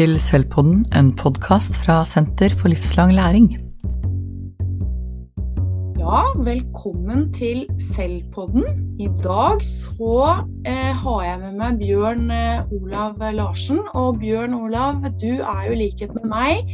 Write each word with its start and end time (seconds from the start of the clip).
til 0.00 0.14
Selvpodden, 0.16 0.86
en 0.96 1.10
podkast 1.12 1.74
fra 1.82 1.98
Senter 2.08 2.54
for 2.56 2.72
livslang 2.72 3.10
læring. 3.12 3.50
Ja, 6.00 6.22
velkommen 6.40 7.26
til 7.36 7.66
Selvpodden. 7.90 8.64
I 8.96 9.10
dag 9.20 9.60
så 9.60 10.14
eh, 10.64 10.94
har 11.02 11.20
jeg 11.26 11.36
med 11.42 11.58
meg 11.60 11.76
Bjørn 11.82 12.32
eh, 12.32 12.72
Olav 12.78 13.20
Larsen. 13.36 13.82
Og 13.92 14.16
Bjørn 14.22 14.56
Olav, 14.56 15.04
du 15.20 15.34
er 15.36 15.68
jo 15.68 15.76
i 15.76 15.82
likhet 15.82 16.16
med 16.16 16.30
meg 16.32 16.72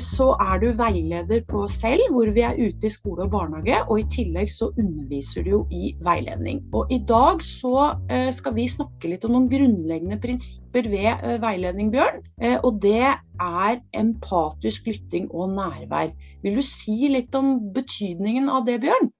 så 0.00 0.30
er 0.40 0.60
du 0.62 0.70
veileder 0.72 1.42
på 1.44 1.66
selv, 1.68 2.00
hvor 2.14 2.30
vi 2.32 2.40
er 2.46 2.56
ute 2.56 2.88
i 2.88 2.90
skole 2.92 3.26
og 3.26 3.32
barnehage. 3.34 3.82
Og 3.92 4.00
i 4.00 4.06
tillegg 4.08 4.48
så 4.52 4.70
underviser 4.70 5.44
du 5.44 5.50
jo 5.50 5.58
i 5.74 5.90
veiledning. 6.04 6.62
Og 6.72 6.88
i 6.94 6.98
dag 7.08 7.42
så 7.44 7.90
eh, 8.08 8.30
skal 8.32 8.54
vi 8.56 8.64
snakke 8.70 9.10
litt 9.12 9.26
om 9.28 9.34
noen 9.36 9.48
grunnleggende 9.52 10.16
prinsipper 10.22 10.88
ved 10.88 11.10
eh, 11.12 11.36
veiledning, 11.42 11.90
Bjørn. 11.92 12.22
Og 12.64 12.78
det 12.80 13.10
er 13.12 13.80
empatisk 14.00 14.88
lytting 14.88 15.26
og 15.36 15.52
nærvær. 15.58 16.14
Vil 16.44 16.56
du 16.56 16.64
si 16.64 17.10
litt 17.12 17.36
om 17.36 17.58
betydningen 17.74 18.48
av 18.48 18.64
det, 18.68 18.78
Bjørn? 18.86 19.10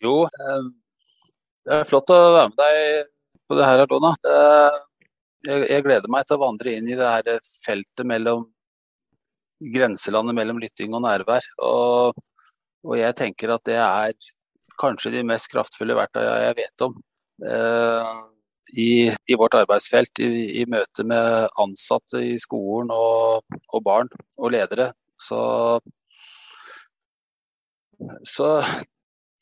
Jo, 0.00 0.14
det 1.68 1.82
er 1.82 1.84
flott 1.88 2.08
å 2.14 2.20
være 2.38 2.46
med 2.54 2.62
deg 2.62 3.10
på 3.44 3.58
det 3.58 3.68
her, 3.68 3.84
Alona. 3.84 4.14
Jeg 5.44 5.84
gleder 5.84 6.08
meg 6.12 6.24
til 6.24 6.38
å 6.38 6.42
vandre 6.46 6.72
inn 6.78 6.88
i 6.88 6.96
det 6.96 7.12
her 7.12 7.44
feltet 7.60 8.08
mellom 8.08 8.48
grenselandet 9.60 10.36
mellom 10.36 10.60
lytting 10.62 10.94
og 10.96 11.04
nærvær. 11.04 11.46
Og, 11.66 12.18
og, 12.84 12.94
jeg 12.98 13.16
tenker 13.18 13.54
at 13.54 13.64
det 13.68 13.78
er 13.80 14.30
kanskje 14.80 15.12
de 15.18 15.24
mest 15.28 15.50
kraftfulle 15.52 15.96
verktøyene 15.98 16.46
jeg 16.46 16.58
vet 16.62 16.84
om 16.86 16.94
eh, 17.44 18.12
i, 18.72 18.90
i, 19.10 19.36
vårt 19.36 19.58
arbeidsfelt, 19.58 20.22
i, 20.24 20.60
i, 20.62 20.64
møte 20.70 21.04
med 21.04 21.50
ansatte 21.60 22.22
i 22.24 22.38
skolen 22.40 22.92
og, 22.94 23.58
og 23.68 23.84
barn 23.84 24.08
og 24.38 24.54
ledere. 24.54 24.92
Så, 25.20 25.40
så 28.24 28.52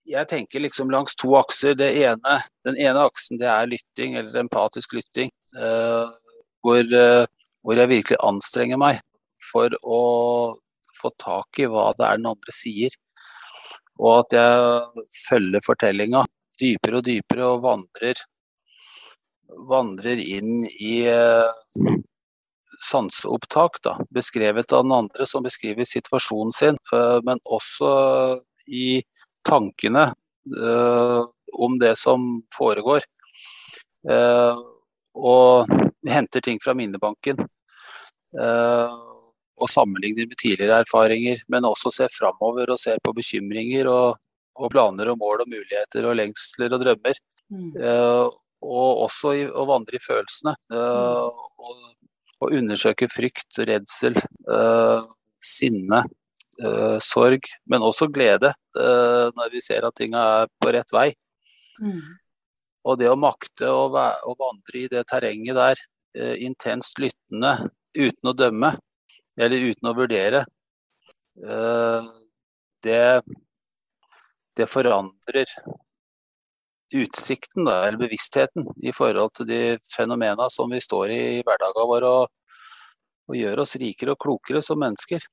jeg 0.08 0.28
tenker 0.30 0.64
liksom 0.64 0.90
langs 0.90 1.16
to 1.18 1.34
akser. 1.38 1.76
Ene, 1.78 2.38
den 2.66 2.78
ene 2.80 3.04
aksen 3.06 3.40
det 3.40 3.50
er 3.52 3.68
lytting, 3.70 4.16
eller 4.18 4.40
empatisk 4.42 4.96
lytting. 4.96 5.30
Eh, 5.56 6.08
hvor, 6.64 6.80
eh, 6.80 7.26
hvor, 7.62 7.78
jeg 7.78 7.92
virkelig 7.92 8.18
anstrenger 8.24 8.80
meg 8.80 9.02
for 9.48 9.74
å 9.82 10.00
få 10.98 11.12
tak 11.20 11.60
i 11.62 11.68
hva 11.70 11.90
det 11.98 12.06
er 12.06 12.20
den 12.20 12.30
andre 12.30 12.54
sier. 12.54 12.94
Og 13.98 14.20
at 14.22 14.36
jeg 14.38 15.06
følger 15.26 15.64
fortellinga 15.66 16.24
dypere 16.58 17.00
og 17.00 17.06
dypere 17.06 17.46
og 17.46 17.64
vandrer, 17.64 18.20
vandrer 19.70 20.20
inn 20.22 20.64
i 20.68 21.00
uh, 21.10 21.50
sanseopptak, 22.88 23.80
da, 23.84 23.96
beskrevet 24.14 24.72
av 24.74 24.86
den 24.86 24.94
andre 24.96 25.26
som 25.26 25.46
beskriver 25.46 25.88
situasjonen 25.88 26.54
sin, 26.54 26.78
uh, 26.92 27.18
men 27.26 27.42
også 27.44 27.90
i 28.66 29.00
tankene 29.46 30.10
uh, 30.58 31.22
om 31.58 31.78
det 31.80 31.94
som 31.98 32.42
foregår. 32.54 33.06
og 35.18 35.66
henter 36.06 36.40
ting 36.40 36.60
fra 36.62 36.74
minnebanken. 36.74 37.40
Uh, 38.38 39.07
og 39.58 39.70
sammenligner 39.70 40.28
med 40.28 40.38
tidligere 40.40 40.82
erfaringer, 40.84 41.42
men 41.50 41.66
også 41.66 41.92
ser 41.94 42.12
framover 42.14 42.70
og 42.72 42.80
ser 42.80 43.00
på 43.04 43.14
bekymringer 43.16 43.90
og, 43.90 44.18
og, 44.58 44.70
planer 44.72 45.10
og 45.12 45.18
mål 45.20 45.44
og 45.44 45.50
muligheter 45.50 46.06
og 46.06 46.16
lengsler 46.18 46.74
og 46.74 46.84
drømmer. 46.84 47.18
Mm. 47.48 47.72
Uh, 47.80 48.28
og 48.58 49.04
også 49.06 49.34
i, 49.38 49.44
å 49.46 49.64
vandre 49.68 49.98
i 49.98 50.02
følelsene. 50.02 50.54
Uh, 50.72 51.28
og, 51.30 51.76
og, 52.40 52.48
undersøke 52.52 53.10
frykt, 53.10 53.60
redsel, 53.66 54.18
uh, 54.50 55.06
sinne, 55.42 56.04
sorg, 56.98 57.44
men 57.70 57.84
også 57.86 58.08
glede 58.10 58.48
når 58.74 59.52
vi 59.52 59.60
ser 59.62 59.84
at 59.86 59.94
ting 59.94 60.16
er 60.18 60.48
på 60.58 60.72
rett 60.74 60.90
vei. 60.90 61.12
Mm. 61.78 62.00
Og 62.82 62.96
det 62.98 63.06
å 63.06 63.14
makte 63.14 63.70
å, 63.70 63.84
å, 63.94 64.34
vandre 64.40 64.80
i 64.80 64.88
det 64.90 65.04
terrenget 65.06 65.54
der, 65.54 65.84
intenst 66.42 66.98
lyttende 66.98 67.52
uten 67.94 68.32
å 68.32 68.34
dømme, 68.34 68.72
eller 69.38 69.68
uten 69.70 69.90
å 69.90 69.96
vurdere, 69.96 70.44
eh, 71.44 72.08
det, 72.84 73.02
det 74.58 74.66
forandrer 74.70 75.46
utsikten, 76.94 77.66
da, 77.68 77.82
eller 77.86 78.00
bevisstheten, 78.00 78.66
i 78.80 78.92
forhold 78.96 79.34
til 79.38 79.48
de 79.48 79.62
fenomenene 79.92 80.48
som 80.52 80.70
vi 80.72 80.80
står 80.82 81.12
i 81.14 81.22
i 81.38 81.42
hverdagen 81.46 81.90
vår, 81.90 82.06
og, 82.08 82.62
og 83.28 83.36
gjør 83.36 83.64
oss 83.64 83.76
rikere 83.80 84.14
og 84.14 84.22
klokere 84.24 84.62
som 84.64 84.80
mennesker. 84.80 85.26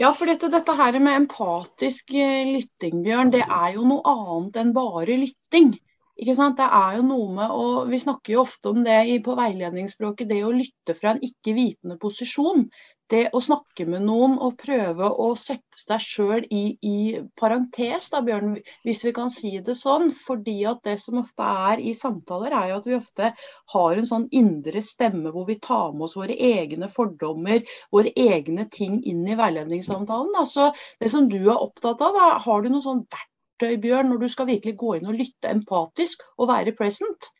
Ja, 0.00 0.10
for 0.10 0.26
dette, 0.26 0.50
dette 0.50 0.74
her 0.74 0.96
med 0.98 1.20
empatisk 1.20 2.14
eh, 2.18 2.46
lytting, 2.50 3.02
Bjørn, 3.04 3.30
det 3.34 3.44
er 3.44 3.74
jo 3.76 3.84
noe 3.86 4.02
annet 4.10 4.56
enn 4.62 4.72
bare 4.74 5.18
lytting. 5.20 5.76
Ikke 6.18 6.34
sant? 6.38 6.58
Det 6.58 6.66
er 6.66 6.98
jo 6.98 7.04
noe 7.06 7.30
med, 7.34 7.52
og 7.54 7.90
Vi 7.90 7.98
snakker 8.02 8.34
jo 8.34 8.42
ofte 8.44 8.70
om 8.70 8.82
det 8.86 8.98
på 9.26 9.34
veiledningsspråket, 9.38 10.30
det 10.30 10.42
å 10.46 10.52
lytte 10.54 10.94
fra 10.98 11.14
en 11.14 11.22
ikke-vitende 11.26 11.98
posisjon 12.02 12.68
det 13.12 13.24
å 13.36 13.40
snakke 13.42 13.84
med 13.88 14.06
noen 14.06 14.36
og 14.42 14.56
prøve 14.62 15.10
å 15.20 15.26
sette 15.36 15.76
seg 15.76 16.00
sjøl 16.00 16.46
i, 16.48 16.62
i, 16.80 17.20
parentes, 17.36 18.06
da, 18.12 18.22
Bjørn, 18.24 18.54
hvis 18.86 19.02
vi 19.04 19.12
kan 19.16 19.28
si 19.32 19.52
det 19.64 19.76
sånn. 19.76 20.08
fordi 20.14 20.56
at 20.68 20.80
det 20.86 20.96
som 21.02 21.20
ofte 21.20 21.44
er 21.68 21.82
i 21.84 21.92
samtaler, 21.96 22.54
er 22.56 22.70
jo 22.70 22.78
at 22.80 22.88
vi 22.88 22.96
ofte 22.96 23.30
har 23.74 24.00
en 24.00 24.08
sånn 24.08 24.26
indre 24.32 24.80
stemme 24.84 25.34
hvor 25.34 25.46
vi 25.50 25.58
tar 25.60 25.92
med 25.92 26.08
oss 26.08 26.16
våre 26.16 26.36
egne 26.36 26.88
fordommer, 26.88 27.60
våre 27.92 28.12
egne 28.16 28.68
ting 28.72 29.02
inn 29.04 29.26
i 29.28 29.36
veiledningssamtalen. 29.38 30.32
Altså, 30.40 30.70
det 31.00 31.12
som 31.12 31.28
du 31.28 31.40
er 31.42 31.60
opptatt 31.60 32.00
av, 32.04 32.16
da, 32.16 32.34
har 32.46 32.64
du 32.64 32.72
noe 32.72 32.84
sånn 32.84 33.04
verktøy, 33.04 33.76
Bjørn, 33.84 34.14
når 34.14 34.24
du 34.24 34.28
skal 34.32 34.48
virkelig 34.48 34.78
gå 34.80 34.96
inn 34.96 35.10
og 35.12 35.20
lytte 35.20 35.52
empatisk 35.52 36.24
og 36.38 36.48
være 36.54 36.72
present? 36.78 37.34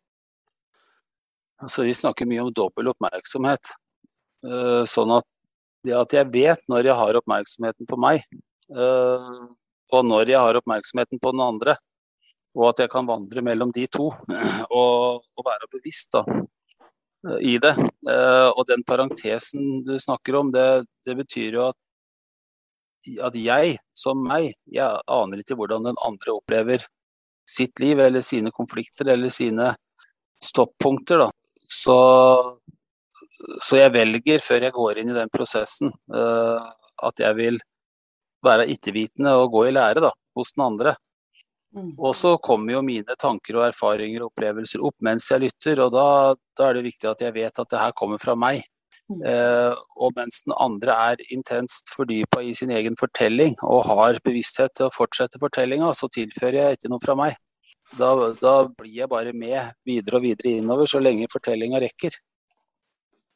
Altså, 1.64 1.86
vi 1.88 1.96
snakker 1.96 2.28
mye 2.28 2.44
om 2.44 2.52
dobbel 2.52 2.92
oppmerksomhet. 2.92 3.72
Eh, 4.44 4.82
sånn 4.90 5.14
at 5.14 5.24
det 5.84 5.94
at 5.96 6.16
jeg 6.16 6.30
vet 6.32 6.62
når 6.70 6.88
jeg 6.88 6.98
har 6.98 7.18
oppmerksomheten 7.20 7.88
på 7.88 7.98
meg, 8.00 8.24
uh, 8.72 9.44
og 9.92 10.06
når 10.06 10.32
jeg 10.32 10.40
har 10.40 10.58
oppmerksomheten 10.60 11.20
på 11.22 11.34
den 11.34 11.44
andre, 11.44 11.76
og 12.54 12.70
at 12.70 12.84
jeg 12.84 12.92
kan 12.92 13.06
vandre 13.08 13.42
mellom 13.42 13.72
de 13.74 13.86
to 13.90 14.10
og, 14.80 15.24
og 15.24 15.46
være 15.46 15.70
bevisst 15.72 16.14
da, 16.14 16.24
i 17.40 17.56
det. 17.62 17.74
Uh, 18.06 18.50
og 18.54 18.64
den 18.68 18.84
parentesen 18.86 19.82
du 19.86 19.96
snakker 20.00 20.38
om, 20.40 20.52
det, 20.54 20.84
det 21.06 21.16
betyr 21.18 21.58
jo 21.58 21.68
at, 21.70 21.78
at 23.28 23.36
jeg, 23.36 23.78
som 23.96 24.22
meg, 24.24 24.54
jeg 24.72 25.04
aner 25.12 25.42
ikke 25.42 25.56
hvordan 25.58 25.90
den 25.90 26.00
andre 26.06 26.36
opplever 26.36 26.84
sitt 27.44 27.80
liv, 27.80 28.00
eller 28.00 28.24
sine 28.24 28.52
konflikter, 28.54 29.10
eller 29.12 29.28
sine 29.28 29.74
stoppunkter. 30.44 31.26
Da. 31.26 31.30
Så 31.68 31.96
så 33.62 33.78
jeg 33.80 33.92
velger, 33.94 34.42
før 34.42 34.66
jeg 34.66 34.74
går 34.74 35.00
inn 35.00 35.12
i 35.12 35.16
den 35.16 35.32
prosessen, 35.32 35.92
uh, 36.14 36.60
at 37.04 37.22
jeg 37.22 37.38
vil 37.38 37.58
være 38.44 38.68
ikke-vitende 38.74 39.32
og 39.40 39.50
gå 39.54 39.66
i 39.68 39.74
lære 39.74 40.04
da, 40.04 40.12
hos 40.36 40.52
den 40.54 40.64
andre. 40.66 40.94
Mm. 41.74 41.94
Og 41.98 42.14
så 42.14 42.36
kommer 42.38 42.76
jo 42.76 42.84
mine 42.86 43.16
tanker 43.18 43.58
og 43.58 43.66
erfaringer 43.66 44.22
og 44.22 44.30
opplevelser 44.30 44.84
opp 44.86 44.94
mens 45.02 45.26
jeg 45.32 45.42
lytter, 45.48 45.82
og 45.82 45.94
da, 45.94 46.06
da 46.58 46.68
er 46.68 46.78
det 46.78 46.86
viktig 46.86 47.10
at 47.10 47.24
jeg 47.24 47.34
vet 47.34 47.58
at 47.58 47.72
det 47.72 47.82
her 47.82 47.96
kommer 47.98 48.20
fra 48.22 48.36
meg. 48.38 48.62
Mm. 49.10 49.20
Uh, 49.20 49.74
og 50.00 50.14
mens 50.16 50.40
den 50.46 50.54
andre 50.56 50.94
er 51.10 51.24
intenst 51.34 51.90
fordypa 51.92 52.40
i 52.40 52.54
sin 52.56 52.70
egen 52.72 52.94
fortelling 52.96 53.52
og 53.66 53.82
har 53.90 54.20
bevissthet 54.24 54.72
til 54.78 54.88
å 54.88 54.94
fortsette 54.94 55.40
fortellinga, 55.42 55.90
så 55.92 56.08
tilfører 56.12 56.60
jeg 56.60 56.78
ikke 56.78 56.92
noe 56.92 57.04
fra 57.04 57.18
meg. 57.18 57.36
Da, 57.98 58.14
da, 58.40 58.54
blir 58.78 58.94
jeg 59.02 59.10
bare 59.12 59.34
med 59.36 59.74
videre 59.84 60.18
og 60.18 60.24
videre 60.24 60.54
innover 60.56 60.88
så 60.88 61.02
lenge 61.02 61.28
fortellinga 61.32 61.82
rekker. 61.84 62.16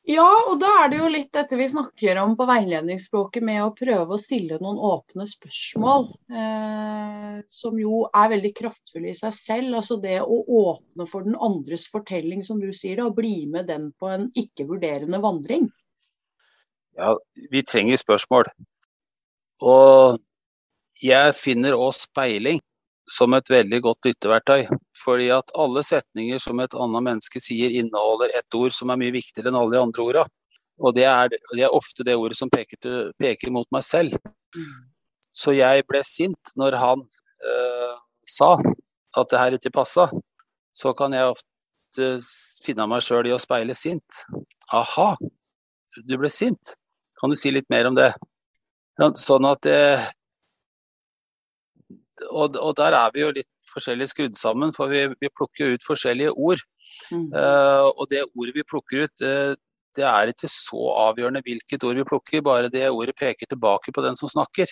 Ja, 0.09 0.29
og 0.49 0.57
da 0.63 0.69
er 0.83 0.87
det 0.89 0.99
jo 1.03 1.09
litt 1.13 1.29
dette 1.37 1.57
vi 1.61 1.67
snakker 1.69 2.17
om 2.23 2.33
på 2.39 2.47
veiledningsspråket 2.49 3.45
med 3.45 3.61
å 3.61 3.75
prøve 3.77 4.17
å 4.17 4.21
stille 4.21 4.57
noen 4.63 4.79
åpne 4.81 5.27
spørsmål. 5.29 6.07
Eh, 6.33 7.35
som 7.53 7.77
jo 7.77 8.07
er 8.09 8.31
veldig 8.33 8.55
kraftfulle 8.57 9.11
i 9.13 9.19
seg 9.19 9.35
selv. 9.37 9.75
Altså 9.83 9.99
det 10.01 10.23
å 10.25 10.39
åpne 10.63 11.05
for 11.11 11.29
den 11.29 11.37
andres 11.37 11.85
fortelling, 11.93 12.41
som 12.47 12.57
du 12.63 12.71
sier, 12.73 13.03
og 13.05 13.19
bli 13.21 13.43
med 13.53 13.69
dem 13.69 13.91
på 14.01 14.09
en 14.15 14.25
ikke-vurderende 14.33 15.21
vandring. 15.21 15.69
Ja, 16.97 17.13
vi 17.53 17.63
trenger 17.69 18.01
spørsmål. 18.01 18.49
Og 19.61 20.17
jeg 21.05 21.37
finner 21.37 21.77
òg 21.77 21.93
speiling 22.01 22.65
som 23.09 23.35
et 23.35 23.51
veldig 23.51 23.81
godt 23.85 24.09
lytteverktøy. 24.09 24.67
Fordi 24.99 25.29
at 25.35 25.53
alle 25.59 25.83
setninger 25.87 26.41
som 26.43 26.61
et 26.61 26.75
annet 26.77 27.07
menneske 27.07 27.43
sier, 27.43 27.73
inneholder 27.81 28.35
et 28.37 28.59
ord 28.59 28.75
som 28.75 28.93
er 28.93 29.01
mye 29.01 29.15
viktigere 29.15 29.51
enn 29.51 29.59
alle 29.59 29.77
de 29.77 29.83
andre 29.83 30.05
orda. 30.05 30.27
Og 30.79 30.95
det 30.95 31.07
er, 31.11 31.33
det 31.33 31.65
er, 31.65 31.75
ofte 31.75 32.07
det 32.07 32.15
ordet 32.17 32.39
som 32.39 32.51
peker, 32.53 32.79
til, 32.83 32.99
peker, 33.19 33.51
mot 33.55 33.67
meg 33.75 33.83
selv. 33.87 34.15
Så 35.35 35.55
jeg 35.57 35.87
ble 35.89 36.03
sint 36.07 36.53
når 36.59 36.77
han 36.79 37.03
øh, 37.03 37.97
sa 38.29 38.55
at 38.59 39.31
det 39.33 39.41
her 39.41 39.57
ikke 39.59 39.75
passa. 39.75 40.07
Så 40.77 40.93
kan 40.95 41.17
jeg 41.17 41.33
ofte 41.33 42.11
finne 42.63 42.87
meg 42.91 43.03
sjøl 43.03 43.27
i 43.27 43.35
å 43.35 43.41
speile 43.43 43.75
sint. 43.75 44.23
Aha, 44.75 45.15
du 46.05 46.15
ble 46.21 46.31
sint. 46.31 46.77
Kan 47.19 47.33
du 47.33 47.39
si 47.39 47.51
litt 47.51 47.67
mer 47.73 47.89
om 47.91 47.99
det? 47.99 48.13
Sånn 49.19 49.47
at 49.49 49.63
det 49.67 49.81
og, 52.31 52.57
og, 52.57 52.75
der 52.79 52.97
er 52.97 53.15
vi 53.15 53.23
jo 53.23 53.31
litt 53.37 53.49
forskjellig 53.69 54.09
skrudd 54.11 54.37
sammen, 54.41 54.75
for 54.77 54.91
vi, 54.93 55.07
vi 55.21 55.31
plukker 55.31 55.77
ut 55.77 55.87
forskjellige 55.87 56.35
ord. 56.35 56.63
Mm. 57.13 57.31
Uh, 57.35 57.89
og 57.93 58.09
det 58.11 58.27
ordet 58.33 58.57
vi 58.57 58.67
plukker 58.67 59.07
ut, 59.07 59.25
uh, 59.25 59.55
det 59.99 60.07
er 60.07 60.33
ikke 60.33 60.51
så 60.51 60.91
avgjørende 61.09 61.43
hvilket 61.47 61.85
ord 61.85 61.99
vi 61.99 62.07
plukker, 62.09 62.45
bare 62.45 62.73
det 62.73 62.87
ordet 62.91 63.17
peker 63.19 63.51
tilbake 63.51 63.95
på 63.95 64.05
den 64.05 64.19
som 64.19 64.31
snakker. 64.31 64.71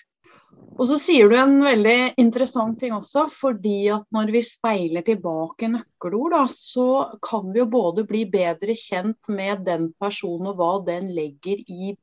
Og 0.77 0.85
så 0.89 0.99
sier 1.01 1.31
du 1.31 1.35
en 1.41 1.57
veldig 1.65 2.17
interessant 2.21 2.79
ting 2.81 2.95
også, 2.95 3.27
fordi 3.33 3.89
at 3.93 4.05
når 4.15 4.31
vi 4.35 4.43
speiler 4.45 5.05
tilbake 5.07 5.71
nøkkelord, 5.73 6.35
da, 6.37 6.43
så 6.53 6.89
kan 7.25 7.49
vi 7.53 7.63
jo 7.63 7.69
både 7.73 8.05
bli 8.09 8.25
bedre 8.31 8.77
kjent 8.77 9.31
med 9.33 9.65
den 9.67 9.91
personen 10.01 10.53
og 10.53 10.61
hva 10.61 10.73
den 10.87 11.11
legger 11.17 11.63
i 11.65 11.95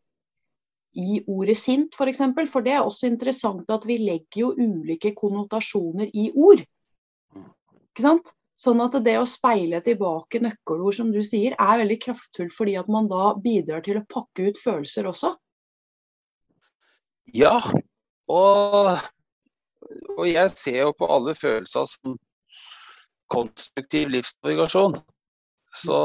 i 0.94 1.24
ordet 1.28 1.58
sint, 1.58 1.90
f.eks. 1.94 1.98
For, 1.98 2.12
eksempel. 2.12 2.48
for 2.50 2.66
det 2.66 2.76
er 2.76 2.86
også 2.86 3.10
interessant 3.10 3.70
at 3.74 3.86
vi 3.90 3.98
legger 4.02 4.40
jo 4.44 4.54
ulike 4.58 5.14
konnotasjoner 5.18 6.12
i 6.14 6.30
ord. 6.36 6.64
Ikke 7.94 8.06
sant? 8.06 8.34
Sånn 8.54 8.82
at 8.84 8.96
det 9.04 9.16
å 9.18 9.26
speile 9.28 9.82
tilbake 9.84 10.40
nøkkelord, 10.44 10.96
som 10.96 11.10
du 11.12 11.20
sier, 11.26 11.56
er 11.58 11.80
veldig 11.82 11.98
kraftfullt 12.04 12.54
fordi 12.54 12.76
at 12.80 12.92
man 12.92 13.10
da 13.10 13.34
bidrar 13.42 13.82
til 13.86 14.00
å 14.00 14.06
pakke 14.10 14.52
ut 14.52 14.62
følelser 14.62 15.10
også. 15.10 15.34
Ja, 17.34 17.56
og, 18.30 19.00
og 20.18 20.26
jeg 20.30 20.54
ser 20.60 20.80
jo 20.84 20.94
på 20.98 21.10
alle 21.10 21.34
følelser 21.38 21.90
som 21.90 22.18
konstruktiv 23.34 24.12
livsnavigasjon. 24.14 25.00
Så, 25.74 26.00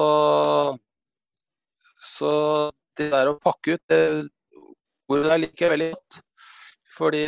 så 2.00 2.32
det 2.96 3.10
der 3.12 3.28
å 3.28 3.38
pakke 3.44 3.76
ut, 3.76 3.84
det, 3.92 4.00
ordet 5.08 5.30
der 5.32 5.42
liker 5.44 5.66
jeg 5.66 5.74
veldig 5.74 5.90
godt. 5.94 6.20
Fordi 6.98 7.24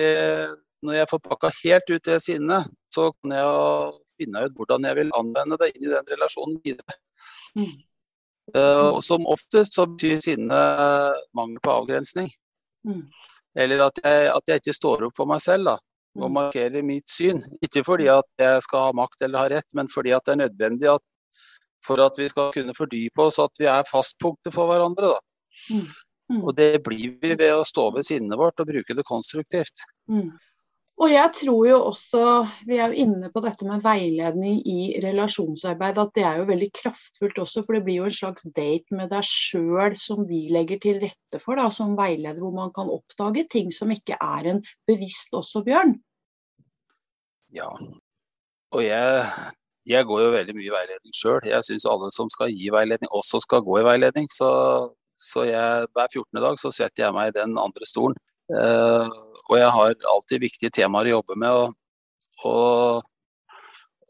når 0.86 0.96
jeg 0.96 1.10
får 1.10 1.20
pakka 1.24 1.50
helt 1.62 1.92
ut 1.92 2.08
det 2.08 2.18
sinnet, 2.24 2.70
så 2.92 3.10
kan 3.12 3.34
jeg 3.36 3.92
finne 4.20 4.44
ut 4.46 4.56
hvordan 4.56 4.88
jeg 4.88 4.98
vil 4.98 5.12
anvende 5.16 5.58
det 5.60 5.70
inn 5.74 5.86
i 5.86 5.92
den 5.92 6.10
relasjonen 6.14 6.58
videre. 6.64 6.96
Mm. 7.58 7.76
Uh, 8.50 8.88
og 8.96 9.02
som 9.06 9.28
oftest 9.30 9.76
så 9.76 9.86
betyr 9.86 10.22
sinne 10.24 10.56
mangel 11.36 11.60
på 11.62 11.74
avgrensning. 11.74 12.30
Mm. 12.86 13.04
Eller 13.60 13.84
at 13.86 14.00
jeg, 14.02 14.26
at 14.32 14.50
jeg, 14.50 14.62
ikke 14.62 14.74
står 14.74 15.06
opp 15.08 15.16
for 15.18 15.30
meg 15.30 15.42
selv 15.44 15.70
da, 15.70 15.76
og 16.18 16.26
mm. 16.26 16.36
markerer 16.38 16.86
mitt 16.86 17.10
syn. 17.10 17.42
Ikke 17.62 17.84
fordi 17.86 18.08
at 18.12 18.28
jeg 18.40 18.66
skal 18.66 18.88
ha 18.88 18.92
makt 18.96 19.26
eller 19.26 19.44
ha 19.44 19.50
rett, 19.52 19.76
men 19.78 19.90
fordi 19.92 20.14
at 20.16 20.26
det 20.26 20.34
er 20.34 20.42
nødvendig 20.44 20.90
at, 20.92 21.04
for 21.86 22.02
at 22.04 22.18
vi 22.18 22.28
skal 22.30 22.52
kunne 22.54 22.76
fordype 22.76 23.26
oss, 23.26 23.40
at 23.42 23.60
vi 23.60 23.68
er 23.70 23.88
fastpunkter 23.88 24.54
for 24.54 24.70
hverandre. 24.70 25.14
da. 25.14 25.20
Mm. 25.70 25.90
Mm. 26.30 26.44
Og 26.44 26.54
det 26.56 26.76
blir 26.86 27.16
vi 27.20 27.34
ved 27.34 27.50
å 27.56 27.66
stå 27.66 27.88
ved 27.96 28.06
sinnet 28.06 28.38
vårt 28.38 28.62
og 28.62 28.70
bruke 28.70 28.94
det 28.94 29.06
konstruktivt. 29.08 29.82
Mm. 30.10 30.30
Og 31.00 31.08
jeg 31.08 31.32
tror 31.32 31.60
jo 31.64 31.76
også, 31.88 32.22
vi 32.68 32.76
er 32.76 32.92
jo 32.92 33.06
inne 33.06 33.30
på 33.32 33.40
dette 33.40 33.64
med 33.64 33.80
veiledning 33.80 34.58
i 34.68 34.98
relasjonsarbeid, 35.00 35.96
at 35.98 36.12
det 36.18 36.26
er 36.28 36.42
jo 36.42 36.48
veldig 36.50 36.68
kraftfullt 36.76 37.40
også. 37.40 37.62
For 37.64 37.78
det 37.78 37.86
blir 37.86 38.02
jo 38.02 38.10
en 38.10 38.16
slags 38.18 38.44
date 38.52 38.98
med 38.98 39.08
deg 39.12 39.24
sjøl 39.24 39.96
som 39.96 40.26
vi 40.28 40.42
legger 40.52 40.82
til 40.82 41.00
rette 41.00 41.40
for 41.40 41.56
da, 41.56 41.70
som 41.72 41.96
veileder, 41.96 42.42
hvor 42.44 42.52
man 42.52 42.74
kan 42.76 42.92
oppdage 42.92 43.46
ting 43.48 43.72
som 43.72 43.90
ikke 43.94 44.20
er 44.20 44.52
en 44.52 44.62
bevisst 44.90 45.32
også, 45.40 45.64
Bjørn. 45.64 45.96
Ja, 47.56 47.72
og 48.70 48.84
jeg, 48.84 49.24
jeg 49.88 50.06
går 50.06 50.20
jo 50.22 50.34
veldig 50.36 50.54
mye 50.58 50.68
i 50.68 50.74
veiledning 50.76 51.16
sjøl. 51.16 51.40
Jeg 51.48 51.66
syns 51.66 51.88
alle 51.88 52.12
som 52.14 52.28
skal 52.30 52.52
gi 52.52 52.68
veiledning, 52.76 53.08
også 53.08 53.40
skal 53.42 53.64
gå 53.64 53.80
i 53.80 53.86
veiledning. 53.88 54.28
Så 54.30 54.50
så 55.20 55.44
jeg, 55.44 55.88
hver 55.92 56.08
14. 56.08 56.40
dag 56.40 56.58
så 56.60 56.72
setter 56.72 57.04
jeg 57.04 57.16
meg 57.16 57.30
i 57.30 57.36
den 57.36 57.58
andre 57.60 57.88
stolen. 57.88 58.16
Uh, 58.50 59.06
og 59.50 59.58
jeg 59.58 59.70
har 59.76 59.94
alltid 60.14 60.42
viktige 60.42 60.72
temaer 60.74 61.10
å 61.10 61.18
jobbe 61.18 61.36
med. 61.38 61.58
Og, 61.60 62.48
og, 62.48 63.04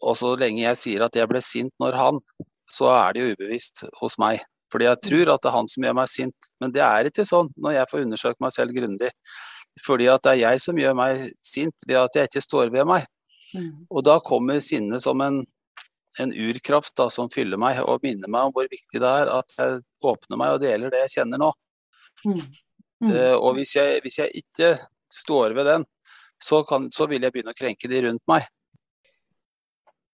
og, 0.00 0.14
så 0.16 0.32
lenge 0.38 0.62
jeg 0.62 0.80
sier 0.80 1.04
at 1.04 1.18
jeg 1.18 1.28
ble 1.30 1.42
sint 1.44 1.74
når 1.82 1.98
han, 1.98 2.22
så 2.70 2.92
er 2.94 3.14
det 3.16 3.24
jo 3.24 3.34
ubevisst 3.34 3.84
hos 4.00 4.16
meg. 4.22 4.44
Fordi 4.70 4.86
jeg 4.86 5.02
tror 5.02 5.32
at 5.34 5.42
det 5.42 5.50
er 5.50 5.56
han 5.56 5.70
som 5.70 5.84
gjør 5.84 5.96
meg 5.98 6.10
sint, 6.12 6.50
men 6.62 6.74
det 6.74 6.82
er 6.86 7.08
ikke 7.10 7.26
sånn 7.26 7.50
når 7.58 7.80
jeg 7.80 7.90
får 7.90 8.04
undersøkt 8.06 8.44
meg 8.44 8.54
selv 8.54 8.76
grundig. 8.76 9.10
Fordi 9.82 10.06
at 10.12 10.22
det 10.22 10.36
er 10.36 10.42
jeg 10.44 10.62
som 10.62 10.78
gjør 10.78 10.94
meg 10.98 11.24
sint 11.42 11.88
ved 11.88 11.98
at 11.98 12.18
jeg 12.18 12.30
ikke 12.30 12.44
står 12.44 12.70
ved 12.74 12.86
meg. 12.86 13.08
Mm. 13.56 13.88
Og 13.90 14.04
da 14.06 14.20
kommer 14.22 14.62
sinnet 14.62 15.02
som 15.02 15.18
en 15.24 15.40
en 16.20 16.32
urkraft 16.32 16.94
da, 16.98 17.08
som 17.12 17.30
fyller 17.32 17.60
meg 17.60 17.80
og 17.82 18.04
minner 18.04 18.30
meg 18.30 18.48
om 18.48 18.54
hvor 18.56 18.68
viktig 18.70 19.00
det 19.02 19.12
er 19.22 19.30
at 19.32 19.54
jeg 19.56 19.80
åpner 20.12 20.40
meg 20.40 20.54
og 20.54 20.62
deler 20.64 20.92
det 20.92 21.04
jeg 21.06 21.14
kjenner 21.18 21.40
nå. 21.42 21.50
Mm. 22.24 22.40
Mm. 23.00 23.12
Uh, 23.14 23.36
og 23.38 23.54
hvis 23.56 23.74
jeg, 23.78 24.00
hvis 24.04 24.20
jeg, 24.20 24.42
ikke 24.44 24.74
står 25.10 25.56
ved 25.56 25.66
den, 25.70 25.86
så, 26.40 26.62
kan, 26.68 26.88
så 26.94 27.08
vil 27.10 27.24
jeg 27.24 27.32
begynne 27.34 27.54
å 27.54 27.58
krenke 27.58 27.88
de 27.90 28.02
rundt 28.06 28.24
meg. 28.30 28.46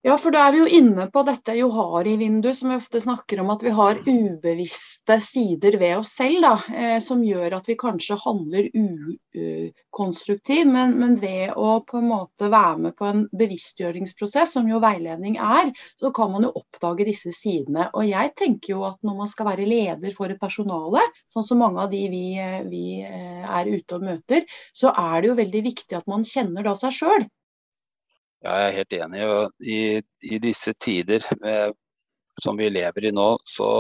Ja, 0.07 0.15
for 0.23 0.31
da 0.31 0.45
er 0.47 0.53
vi 0.55 0.59
jo 0.61 0.67
inne 0.71 1.09
på 1.11 1.25
dette 1.27 1.57
johari-vinduet, 1.59 2.55
som 2.55 2.69
vi 2.71 2.77
ofte 2.79 3.01
snakker 3.03 3.41
om 3.43 3.49
at 3.51 3.65
vi 3.67 3.73
har 3.75 3.97
ubevisste 4.07 5.17
sider 5.19 5.75
ved 5.81 5.97
oss 5.99 6.13
selv, 6.15 6.45
da, 6.45 6.53
eh, 6.71 6.99
som 7.03 7.25
gjør 7.27 7.57
at 7.57 7.67
vi 7.67 7.75
kanskje 7.81 8.15
handler 8.23 8.69
ukonstruktivt. 8.77 10.71
Men, 10.71 10.95
men, 11.01 11.17
ved 11.19 11.57
å 11.59 11.81
på 11.89 11.99
en 11.99 12.07
måte 12.13 12.53
være 12.53 12.85
med 12.85 12.95
på 13.01 13.09
en 13.09 13.25
bevisstgjøringsprosess, 13.41 14.53
som 14.55 14.71
jo 14.71 14.79
veiledning 14.85 15.41
er, 15.43 15.73
så 15.99 16.13
kan 16.15 16.31
man 16.37 16.47
jo 16.47 16.53
oppdage 16.61 17.09
disse 17.09 17.35
sidene. 17.35 17.89
Og 17.99 18.07
jeg 18.07 18.31
tenker 18.39 18.77
jo 18.77 18.85
at 18.87 19.03
når 19.03 19.17
man 19.25 19.33
skal 19.33 19.51
være 19.51 19.67
leder 19.67 20.15
for 20.15 20.31
et 20.31 20.39
personale, 20.39 21.03
sånn 21.35 21.49
som 21.49 21.59
mange 21.65 21.83
av 21.83 21.91
de 21.91 22.05
vi, 22.15 22.29
vi 22.71 22.85
eh, 23.03 23.43
er 23.43 23.75
ute 23.75 23.99
og 23.99 24.07
møter, 24.07 24.47
så 24.71 24.95
er 24.95 25.19
det 25.19 25.33
jo 25.33 25.41
veldig 25.43 25.65
viktig 25.67 25.99
at 25.99 26.07
man 26.15 26.23
kjenner 26.23 26.71
da 26.71 26.77
seg 26.79 26.95
sjøl. 26.95 27.27
Ja, 28.47 28.61
jeg 28.61 28.67
er 28.69 28.77
helt 28.77 28.95
enig. 28.95 29.25
I, 29.67 29.79
i 30.31 30.39
disse 30.39 30.71
tider 30.79 31.25
med, 31.43 31.75
som 32.43 32.59
vi 32.59 32.69
lever 32.71 33.09
i 33.09 33.13
nå, 33.15 33.27
så, 33.43 33.71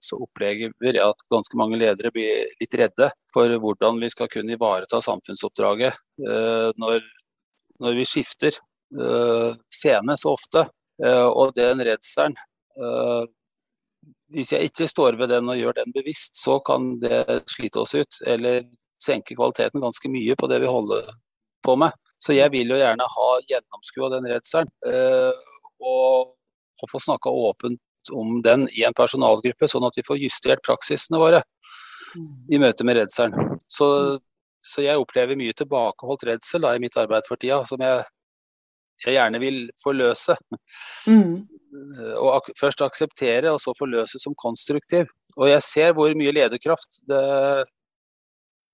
så 0.00 0.20
opplever 0.24 0.72
jeg 0.80 1.04
at 1.04 1.24
ganske 1.28 1.58
mange 1.60 1.76
ledere 1.80 2.12
blir 2.14 2.48
litt 2.60 2.76
redde 2.80 3.10
for 3.34 3.52
hvordan 3.60 4.00
vi 4.00 4.08
skal 4.14 4.30
kunne 4.32 4.56
ivareta 4.56 5.02
samfunnsoppdraget 5.04 5.98
eh, 6.24 6.70
når, 6.80 7.02
når, 7.84 7.98
vi 7.98 8.08
skifter 8.08 8.56
eh, 8.56 9.58
scene 9.68 10.16
så 10.16 10.32
ofte. 10.38 10.64
Eh, 11.04 11.26
og 11.28 11.52
den 11.58 11.84
redselen 11.86 12.34
eh, 12.80 13.28
Hvis 14.32 14.54
jeg 14.54 14.70
ikke 14.70 14.88
står 14.88 15.20
ved 15.20 15.34
den 15.34 15.52
og 15.52 15.60
gjør 15.60 15.82
den 15.82 15.92
bevisst, 15.92 16.36
så 16.40 16.58
kan 16.64 16.94
det 17.02 17.42
slite 17.50 17.84
oss 17.84 17.92
ut. 17.98 18.22
Eller 18.24 18.64
senke 19.00 19.36
kvaliteten 19.36 19.84
ganske 19.84 20.08
mye 20.12 20.36
på 20.36 20.48
det 20.48 20.62
vi 20.64 20.76
holder 20.78 21.12
på 21.64 21.76
med. 21.76 21.92
Så 22.18 22.34
jeg 22.34 22.50
vil 22.54 22.72
jo 22.72 22.78
gjerne 22.78 23.06
ha 23.06 23.28
gjennomskua 23.48 24.10
den 24.16 24.26
redselen. 24.32 24.70
Eh, 24.86 25.34
og, 25.78 26.34
og, 26.82 26.88
få 26.90 27.00
snakka 27.02 27.30
åpent 27.30 28.10
om 28.14 28.40
den 28.42 28.66
i 28.74 28.84
en 28.86 28.96
personalgruppe, 28.96 29.68
sånn 29.70 29.86
at 29.86 29.98
vi 29.98 30.06
får 30.06 30.18
justert 30.22 30.64
praksisene 30.66 31.20
våre 31.20 31.42
i 32.50 32.58
møte 32.58 32.86
med 32.86 32.98
redselen. 32.98 33.58
Så, 33.70 33.88
så, 34.64 34.82
jeg 34.82 34.98
opplever 34.98 35.38
mye 35.38 35.54
tilbakeholdt 35.56 36.26
redsel 36.30 36.64
da, 36.64 36.74
i 36.74 36.82
mitt 36.82 36.96
arbeid 36.98 37.28
for 37.28 37.40
tida, 37.40 37.60
som 37.68 37.82
jeg, 37.84 38.02
jeg 39.04 39.18
gjerne 39.18 39.42
vil 39.42 39.60
forløse. 39.82 40.38
Mm. 41.06 41.46
Og 42.18 42.30
ak 42.32 42.52
først 42.58 42.82
akseptere, 42.82 43.52
og 43.52 43.60
så 43.62 43.76
forløse 43.78 44.18
som 44.22 44.34
konstruktiv. 44.38 45.10
Og 45.36 45.50
jeg 45.52 45.62
ser 45.62 45.92
hvor 45.94 46.14
mye 46.18 46.32
lederkraft 46.34 47.02
det, 47.06 47.22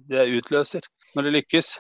det 0.09 0.29
utløser 0.39 0.87
når 1.15 1.29
det 1.29 1.35
lykkes. 1.41 1.75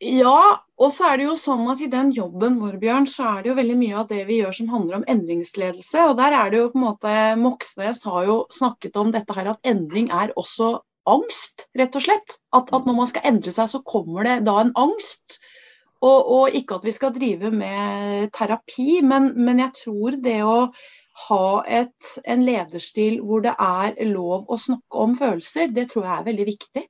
Ja, 0.00 0.64
og 0.80 0.92
så 0.94 1.10
er 1.10 1.18
det 1.20 1.26
jo 1.26 1.34
sånn 1.36 1.66
at 1.68 1.80
i 1.84 1.90
den 1.92 2.08
jobben 2.16 2.54
vår, 2.56 2.78
Bjørn, 2.80 3.06
så 3.10 3.26
er 3.34 3.42
det 3.42 3.50
jo 3.50 3.56
veldig 3.58 3.74
mye 3.76 3.96
av 4.00 4.06
det 4.08 4.22
vi 4.30 4.38
gjør 4.38 4.54
som 4.56 4.70
handler 4.72 4.96
om 4.96 5.02
endringsledelse. 5.12 6.04
Og 6.08 6.14
der 6.16 6.36
er 6.38 6.52
det 6.52 6.62
jo 6.62 6.70
på 6.72 6.78
en 6.80 6.84
måte 6.86 7.16
Moxnes 7.36 8.00
har 8.08 8.24
jo 8.24 8.36
snakket 8.54 8.96
om 8.96 9.10
dette 9.12 9.36
her 9.36 9.50
at 9.52 9.68
endring 9.68 10.08
er 10.08 10.32
også 10.40 10.78
angst, 11.10 11.66
rett 11.76 11.98
og 12.00 12.04
slett. 12.06 12.38
At, 12.56 12.72
at 12.72 12.88
når 12.88 12.96
man 12.96 13.10
skal 13.10 13.28
endre 13.28 13.52
seg, 13.52 13.68
så 13.74 13.82
kommer 13.84 14.24
det 14.24 14.38
da 14.48 14.56
en 14.62 14.72
angst. 14.80 15.36
Og, 16.00 16.32
og 16.32 16.56
ikke 16.56 16.78
at 16.80 16.86
vi 16.88 16.94
skal 16.96 17.12
drive 17.12 17.50
med 17.52 18.32
terapi, 18.32 19.02
men, 19.04 19.34
men 19.36 19.60
jeg 19.66 19.74
tror 19.82 20.16
det 20.24 20.38
å 20.48 20.56
ha 21.26 21.44
et, 21.68 22.14
en 22.24 22.46
lederstil 22.46 23.20
hvor 23.20 23.44
det 23.44 23.52
er 23.52 24.00
lov 24.08 24.48
å 24.48 24.56
snakke 24.56 25.04
om 25.04 25.12
følelser, 25.18 25.68
det 25.76 25.90
tror 25.92 26.08
jeg 26.08 26.14
er 26.14 26.26
veldig 26.30 26.48
viktig. 26.48 26.86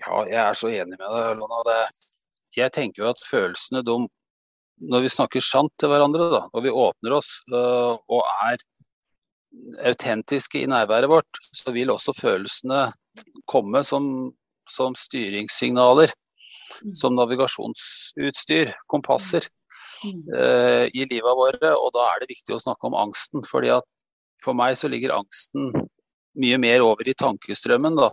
Ja, 0.00 0.22
jeg 0.28 0.40
er 0.40 0.56
så 0.58 0.70
enig 0.72 0.96
med 0.96 1.04
deg, 1.04 1.36
Lona. 1.38 1.60
Det, 1.66 1.78
jeg 2.56 2.72
tenker 2.74 3.04
jo 3.04 3.10
at 3.12 3.22
følelsene, 3.24 3.82
de, 3.86 3.96
når 4.90 5.04
vi 5.04 5.12
snakker 5.12 5.44
sant 5.44 5.72
til 5.78 5.92
hverandre, 5.92 6.30
da, 6.32 6.42
og 6.48 6.64
vi 6.64 6.72
åpner 6.72 7.18
oss 7.18 7.34
uh, 7.52 7.94
og 8.10 8.24
er 8.48 8.64
autentiske 9.90 10.62
i 10.62 10.70
nærværet 10.70 11.10
vårt, 11.10 11.42
så 11.56 11.74
vil 11.74 11.92
også 11.92 12.14
følelsene 12.16 12.86
komme 13.50 13.82
som, 13.86 14.30
som 14.70 14.96
styringssignaler. 14.98 16.12
Mm. 16.80 16.92
Som 16.94 17.16
navigasjonsutstyr, 17.18 18.70
kompasser. 18.88 19.48
uh, 20.06 20.86
i 20.86 21.04
livet 21.10 21.36
våre, 21.36 21.72
og 21.74 21.90
da 21.92 22.06
er 22.12 22.22
det 22.22 22.30
viktig 22.30 22.54
å 22.56 22.62
snakke 22.62 22.88
om 22.88 22.96
angsten. 22.96 23.42
fordi 23.44 23.74
at 23.74 23.84
for 24.40 24.56
meg 24.56 24.78
så 24.78 24.88
ligger 24.88 25.18
angsten 25.18 25.74
mye 26.40 26.58
mer 26.62 26.80
over 26.86 27.08
i 27.08 27.14
tankestrømmen. 27.14 27.98
da. 27.98 28.10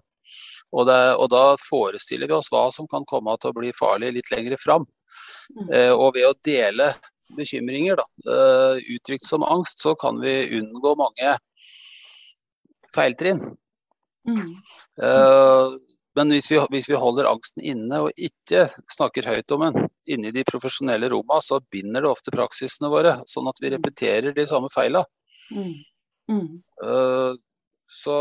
Og, 0.76 0.88
det, 0.90 1.00
og, 1.16 1.30
da 1.32 1.44
forestiller 1.62 2.28
vi 2.28 2.36
oss 2.36 2.50
hva 2.52 2.68
som 2.76 2.88
kan 2.92 3.06
komme 3.08 3.36
til 3.40 3.54
å 3.54 3.58
bli 3.58 3.72
farlig 3.76 4.12
litt 4.18 4.32
lenger 4.34 4.58
fram. 4.60 4.88
Mm. 5.56 5.70
Eh, 5.72 5.94
og 5.94 6.18
ved 6.18 6.28
å 6.28 6.36
dele 6.44 6.92
bekymringer, 7.38 8.00
da, 8.00 8.08
eh, 8.34 8.82
uttrykt 8.96 9.28
som 9.28 9.46
angst, 9.48 9.80
så 9.84 9.96
kan 10.00 10.20
vi 10.20 10.60
unngå 10.60 10.96
mange 11.00 11.38
feiltrinn. 12.96 13.44
Mm. 14.28 14.44
Eh, 15.04 15.78
men 16.18 16.34
hvis 16.34 16.50
vi, 16.52 16.58
hvis 16.74 16.90
vi, 16.90 16.98
holder 16.98 17.30
angsten 17.30 17.62
inne 17.62 18.00
og 18.08 18.16
ikke 18.18 18.66
snakker 18.90 19.28
høyt 19.30 19.54
om 19.54 19.68
den 19.68 19.90
inni 20.10 20.32
de 20.34 20.44
profesjonelle 20.48 21.12
romma, 21.14 21.38
så 21.46 21.60
binder 21.72 22.04
det 22.04 22.10
ofte 22.10 22.34
praksisene 22.34 22.90
våre, 22.90 23.20
sånn 23.30 23.50
at 23.52 23.62
vi 23.62 23.72
repeterer 23.76 24.34
de 24.34 24.48
samme 24.50 24.72
feila. 24.74 25.04
Mm. 25.54 25.76
Mm. 26.32 26.48
Uh, 26.82 27.38
så 27.88 28.18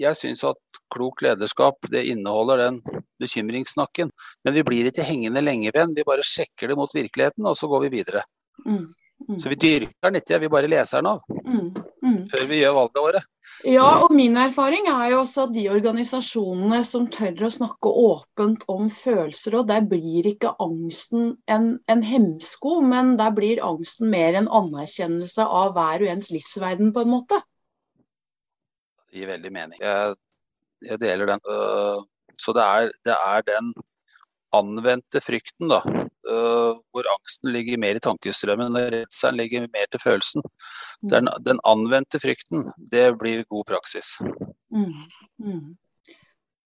jeg 0.00 0.18
syns 0.18 0.44
at 0.46 0.80
klok 0.94 1.22
lederskap 1.24 1.88
det 1.90 2.04
inneholder 2.10 2.64
den 2.64 2.80
bekymringssnakken. 3.22 4.10
Men 4.44 4.56
vi 4.56 4.66
blir 4.66 4.90
ikke 4.90 5.06
hengende 5.06 5.42
lenge 5.44 5.70
ved 5.70 5.80
den, 5.80 5.94
vi 5.96 6.06
bare 6.06 6.26
sjekker 6.26 6.70
det 6.70 6.78
mot 6.78 6.94
virkeligheten, 6.94 7.46
og 7.46 7.56
så 7.58 7.70
går 7.70 7.86
vi 7.86 7.96
videre. 8.00 8.24
Mm. 8.66 8.92
Mm. 9.28 9.38
Så 9.38 9.48
vi 9.48 9.56
dyrker 9.56 9.94
den 10.08 10.18
ikke, 10.20 10.40
vi 10.42 10.50
bare 10.52 10.68
leser 10.68 11.00
den 11.00 11.12
av. 11.14 11.22
Mm. 11.46 11.70
mm. 12.02 12.18
Før 12.32 12.44
vi 12.50 12.58
gjør 12.60 12.76
valgene 12.76 13.04
våre. 13.06 13.22
Ja, 13.64 13.86
og 14.04 14.12
min 14.12 14.36
erfaring 14.40 14.88
er 14.90 15.12
jo 15.12 15.20
også 15.22 15.46
at 15.46 15.54
de 15.54 15.64
organisasjonene 15.72 16.80
som 16.84 17.06
tør 17.12 17.46
å 17.46 17.52
snakke 17.54 17.92
åpent 18.02 18.66
om 18.72 18.90
følelser, 18.92 19.56
og 19.60 19.68
der 19.70 19.86
blir 19.88 20.26
ikke 20.28 20.52
angsten 20.60 21.36
en, 21.46 21.70
en 21.88 22.04
hemsko, 22.04 22.80
men 22.84 23.14
der 23.20 23.32
blir 23.36 23.62
angsten 23.64 24.10
mer 24.12 24.36
en 24.36 24.50
anerkjennelse 24.50 25.46
av 25.46 25.76
hver 25.78 26.04
og 26.04 26.14
ens 26.16 26.32
livsverden, 26.34 26.92
på 26.92 27.06
en 27.06 27.14
måte 27.14 27.40
gir 29.14 29.30
veldig 29.30 29.52
mening. 29.54 29.80
Jeg, 29.80 30.14
jeg 30.84 31.00
deler 31.02 31.34
den. 31.34 31.44
Øh, 31.50 32.00
så 32.40 32.54
det 32.56 32.64
er, 32.64 32.90
det 33.06 33.14
er, 33.14 33.44
den 33.48 33.74
anvendte 34.54 35.20
frykten, 35.22 35.70
da, 35.70 35.80
øh, 36.30 36.74
hvor 36.92 37.08
angsten 37.14 37.52
ligger 37.54 37.80
mer 37.82 37.98
i 37.98 38.02
tankestrømmen 38.02 38.78
og 38.78 38.92
redselen 38.94 39.40
ligger 39.42 39.68
mer 39.74 39.86
til 39.90 40.02
følelsen. 40.02 40.42
Den, 41.10 41.30
den 41.46 41.62
anvendte 41.66 42.20
frykten, 42.22 42.68
det 42.92 43.06
blir 43.18 43.46
god 43.50 43.64
praksis. 43.70 44.18
Mm. 44.70 44.94
Mm. 45.38 45.74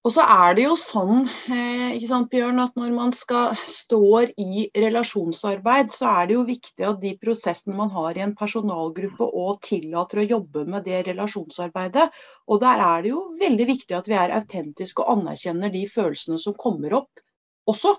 Og 0.07 0.12
så 0.14 0.23
er 0.23 0.55
det 0.55 0.62
jo 0.62 0.75
sånn 0.78 1.25
eh, 1.50 1.97
ikke 1.97 2.09
sant, 2.09 2.28
Bjørn, 2.31 2.61
at 2.62 2.76
når 2.78 2.93
man 2.95 3.11
skal 3.12 3.57
står 3.59 4.31
i 4.38 4.69
relasjonsarbeid, 4.78 5.90
så 5.90 6.12
er 6.21 6.28
det 6.31 6.37
jo 6.37 6.45
viktig 6.47 6.87
at 6.87 7.00
de 7.02 7.12
prosessene 7.19 7.76
man 7.76 7.90
har 7.93 8.17
i 8.17 8.23
en 8.25 8.37
personalgruppe 8.38 9.26
òg 9.26 9.59
tillater 9.67 10.23
å 10.23 10.28
jobbe 10.37 10.64
med 10.71 10.87
det 10.87 11.02
relasjonsarbeidet. 11.11 12.07
Og 12.47 12.62
der 12.62 12.85
er 12.87 13.05
det 13.05 13.12
jo 13.12 13.25
veldig 13.40 13.69
viktig 13.75 13.99
at 13.99 14.09
vi 14.09 14.17
er 14.21 14.37
autentiske 14.38 15.02
og 15.02 15.19
anerkjenner 15.19 15.75
de 15.75 15.85
følelsene 15.90 16.38
som 16.40 16.57
kommer 16.57 17.00
opp 17.02 17.25
også. 17.69 17.97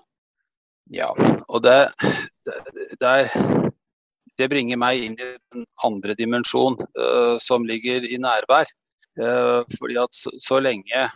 Ja, 0.90 1.12
og 1.46 1.62
det, 1.62 1.78
det, 2.98 3.14
det 4.40 4.50
bringer 4.50 4.80
meg 4.80 5.04
inn 5.04 5.18
i 5.20 5.32
den 5.36 5.68
andre 5.86 6.16
dimensjon 6.18 6.80
uh, 6.80 7.36
som 7.38 7.68
ligger 7.68 8.08
i 8.08 8.18
nærvær. 8.18 8.72
Uh, 9.20 9.60
fordi 9.76 10.00
at 10.00 10.16
så, 10.16 10.32
så 10.40 10.58
lenge 10.64 11.10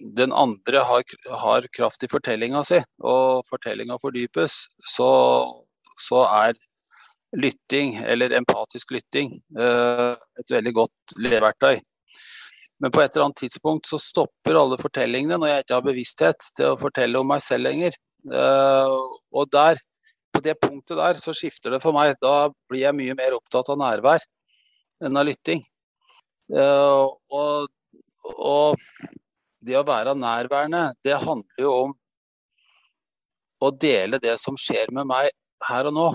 den 0.00 0.32
andre 0.32 0.78
har, 0.88 1.02
har 1.42 1.66
kraft 1.72 2.04
i 2.04 2.08
fortellinga 2.10 2.62
si, 2.66 2.80
og 3.04 3.44
fortellinga 3.48 3.98
fordypes, 4.00 4.56
så, 4.94 5.10
så, 6.00 6.24
er 6.24 6.58
lytting, 7.36 7.96
eller 8.02 8.34
empatisk 8.34 8.90
lytting, 8.96 9.36
eh, 9.58 10.16
et 10.40 10.50
veldig 10.56 10.72
godt 10.80 11.14
leveverktøy. 11.20 11.78
Men 12.80 12.92
på 12.94 13.02
et 13.02 13.12
eller 13.12 13.28
annet 13.28 13.42
tidspunkt 13.44 13.90
så 13.90 14.00
stopper 14.00 14.56
alle 14.56 14.80
fortellingene 14.80 15.36
når 15.38 15.52
jeg 15.52 15.64
ikke 15.64 15.76
har 15.76 15.86
bevissthet 15.86 16.46
til 16.56 16.72
å 16.72 16.80
fortelle 16.80 17.20
om 17.20 17.28
meg 17.28 17.44
selv 17.44 17.68
lenger. 17.68 17.96
Eh, 18.24 18.94
og 19.36 19.52
der, 19.52 19.78
på 20.32 20.42
det 20.44 20.56
punktet 20.62 20.96
der, 20.96 21.20
så 21.20 21.36
skifter 21.36 21.76
det 21.76 21.82
for 21.84 21.96
meg. 21.96 22.16
Da 22.24 22.48
blir 22.70 22.86
jeg 22.86 22.96
mye 22.96 23.18
mer 23.18 23.36
opptatt 23.36 23.68
av 23.70 23.78
nærvær 23.80 24.24
enn 25.04 25.20
av 25.20 25.28
lytting. 25.28 25.62
Eh, 26.50 27.04
og, 27.36 27.68
og 28.32 28.80
det 29.64 29.76
å 29.78 29.86
være 29.86 30.16
nærværende, 30.16 30.94
det 31.04 31.18
handler 31.20 31.64
jo 31.64 31.72
om 31.84 31.94
å 33.60 33.70
dele 33.76 34.20
det 34.22 34.38
som 34.40 34.56
skjer 34.56 34.92
med 34.96 35.08
meg 35.10 35.30
her 35.68 35.90
og 35.90 35.96
nå. 35.96 36.08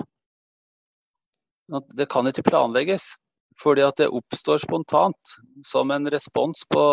Det 1.94 2.08
kan 2.10 2.26
ikke 2.26 2.46
planlegges, 2.46 3.14
fordi 3.58 3.84
at 3.86 3.98
det 4.02 4.10
oppstår 4.10 4.62
spontant 4.62 5.36
som 5.66 5.90
en 5.94 6.10
respons 6.10 6.66
på, 6.70 6.84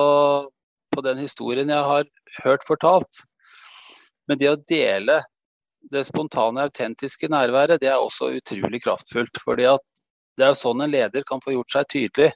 på 0.93 1.05
den 1.05 1.21
historien 1.21 1.69
jeg 1.69 1.89
har 1.89 2.09
hørt 2.43 2.65
fortalt. 2.67 3.23
Men 4.29 4.39
det 4.39 4.53
å 4.53 4.59
dele 4.69 5.19
det 5.91 6.05
spontane, 6.07 6.63
autentiske 6.63 7.27
nærværet, 7.27 7.81
det 7.81 7.89
er 7.91 7.99
også 7.99 8.31
utrolig 8.37 8.81
kraftfullt. 8.83 9.41
fordi 9.43 9.65
at 9.67 9.83
det 10.37 10.45
er 10.47 10.55
sånn 10.57 10.81
en 10.81 10.91
leder 10.91 11.25
kan 11.27 11.41
få 11.43 11.53
gjort 11.53 11.73
seg 11.75 11.89
tydelig. 11.91 12.31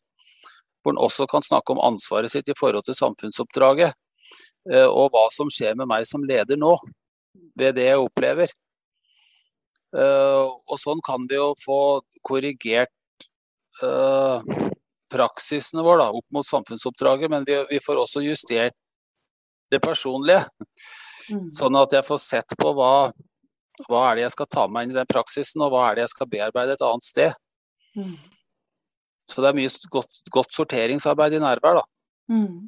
Hvor 0.84 0.94
en 0.94 1.02
også 1.02 1.28
kan 1.28 1.42
snakke 1.42 1.74
om 1.74 1.82
ansvaret 1.82 2.32
sitt 2.32 2.50
i 2.50 2.58
forhold 2.58 2.86
til 2.86 2.98
samfunnsoppdraget. 2.98 3.96
Eh, 4.74 4.88
og 4.88 5.12
hva 5.14 5.28
som 5.34 5.52
skjer 5.54 5.78
med 5.80 5.90
meg 5.90 6.08
som 6.10 6.26
leder 6.28 6.60
nå, 6.60 6.76
ved 7.58 7.78
det 7.78 7.88
jeg 7.88 8.02
opplever. 8.04 8.52
Eh, 9.98 10.46
og 10.46 10.80
sånn 10.82 11.02
kan 11.06 11.28
vi 11.30 11.38
jo 11.40 11.54
få 11.62 11.80
korrigert 12.26 12.92
uh, 13.82 14.44
praksisene 15.12 15.84
våre 15.86 16.04
da, 16.04 16.12
opp 16.12 16.26
mot 16.36 16.48
samfunnsoppdraget, 16.48 17.32
men 17.32 17.48
vi, 17.48 17.58
vi, 17.70 17.80
får 17.84 18.02
også 18.04 18.24
justert 18.26 18.76
det 19.72 19.80
personlige. 19.84 20.44
Mm. 21.32 21.50
Sånn 21.56 21.76
at 21.80 21.94
jeg 21.96 22.08
får 22.08 22.22
sett 22.24 22.56
på 22.60 22.72
hva, 22.76 23.10
hva 23.88 24.04
er 24.10 24.18
det 24.18 24.26
jeg 24.28 24.36
skal 24.38 24.50
ta 24.52 24.66
meg 24.72 24.88
inn 24.88 24.96
i 24.96 25.00
den 25.00 25.10
praksisen, 25.10 25.64
og 25.64 25.74
hva 25.74 25.90
er 25.90 25.98
det 25.98 26.08
jeg 26.08 26.16
skal 26.16 26.32
bearbeide 26.32 26.78
et 26.78 26.86
annet 26.88 27.08
sted. 27.08 27.38
Mm. 27.98 28.16
Så 29.28 29.44
det 29.44 29.50
er 29.50 29.58
mye 29.58 29.92
godt, 29.92 30.22
godt 30.32 30.56
sorteringsarbeid 30.56 31.36
i 31.36 31.44
nærvær, 31.44 31.82
da. 31.82 31.88
Mm. 32.32 32.68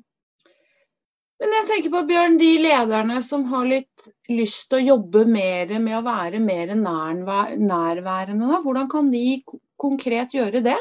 Men 1.39 1.55
jeg 1.55 1.67
tenker 1.69 1.91
på 1.93 2.01
Bjørn, 2.09 2.35
de 2.39 2.49
lederne 2.59 3.21
som 3.23 3.45
har 3.53 3.67
litt 3.69 4.09
lyst 4.31 4.67
til 4.69 4.81
å 4.81 4.87
jobbe 4.95 5.23
mer 5.29 5.71
med 5.79 5.95
å 5.99 6.03
være 6.03 6.41
mer 6.43 6.73
nærværende, 6.75 8.49
da. 8.51 8.59
hvordan 8.65 8.89
kan 8.91 9.07
de 9.13 9.39
konkret 9.79 10.35
gjøre 10.35 10.61
det? 10.65 10.75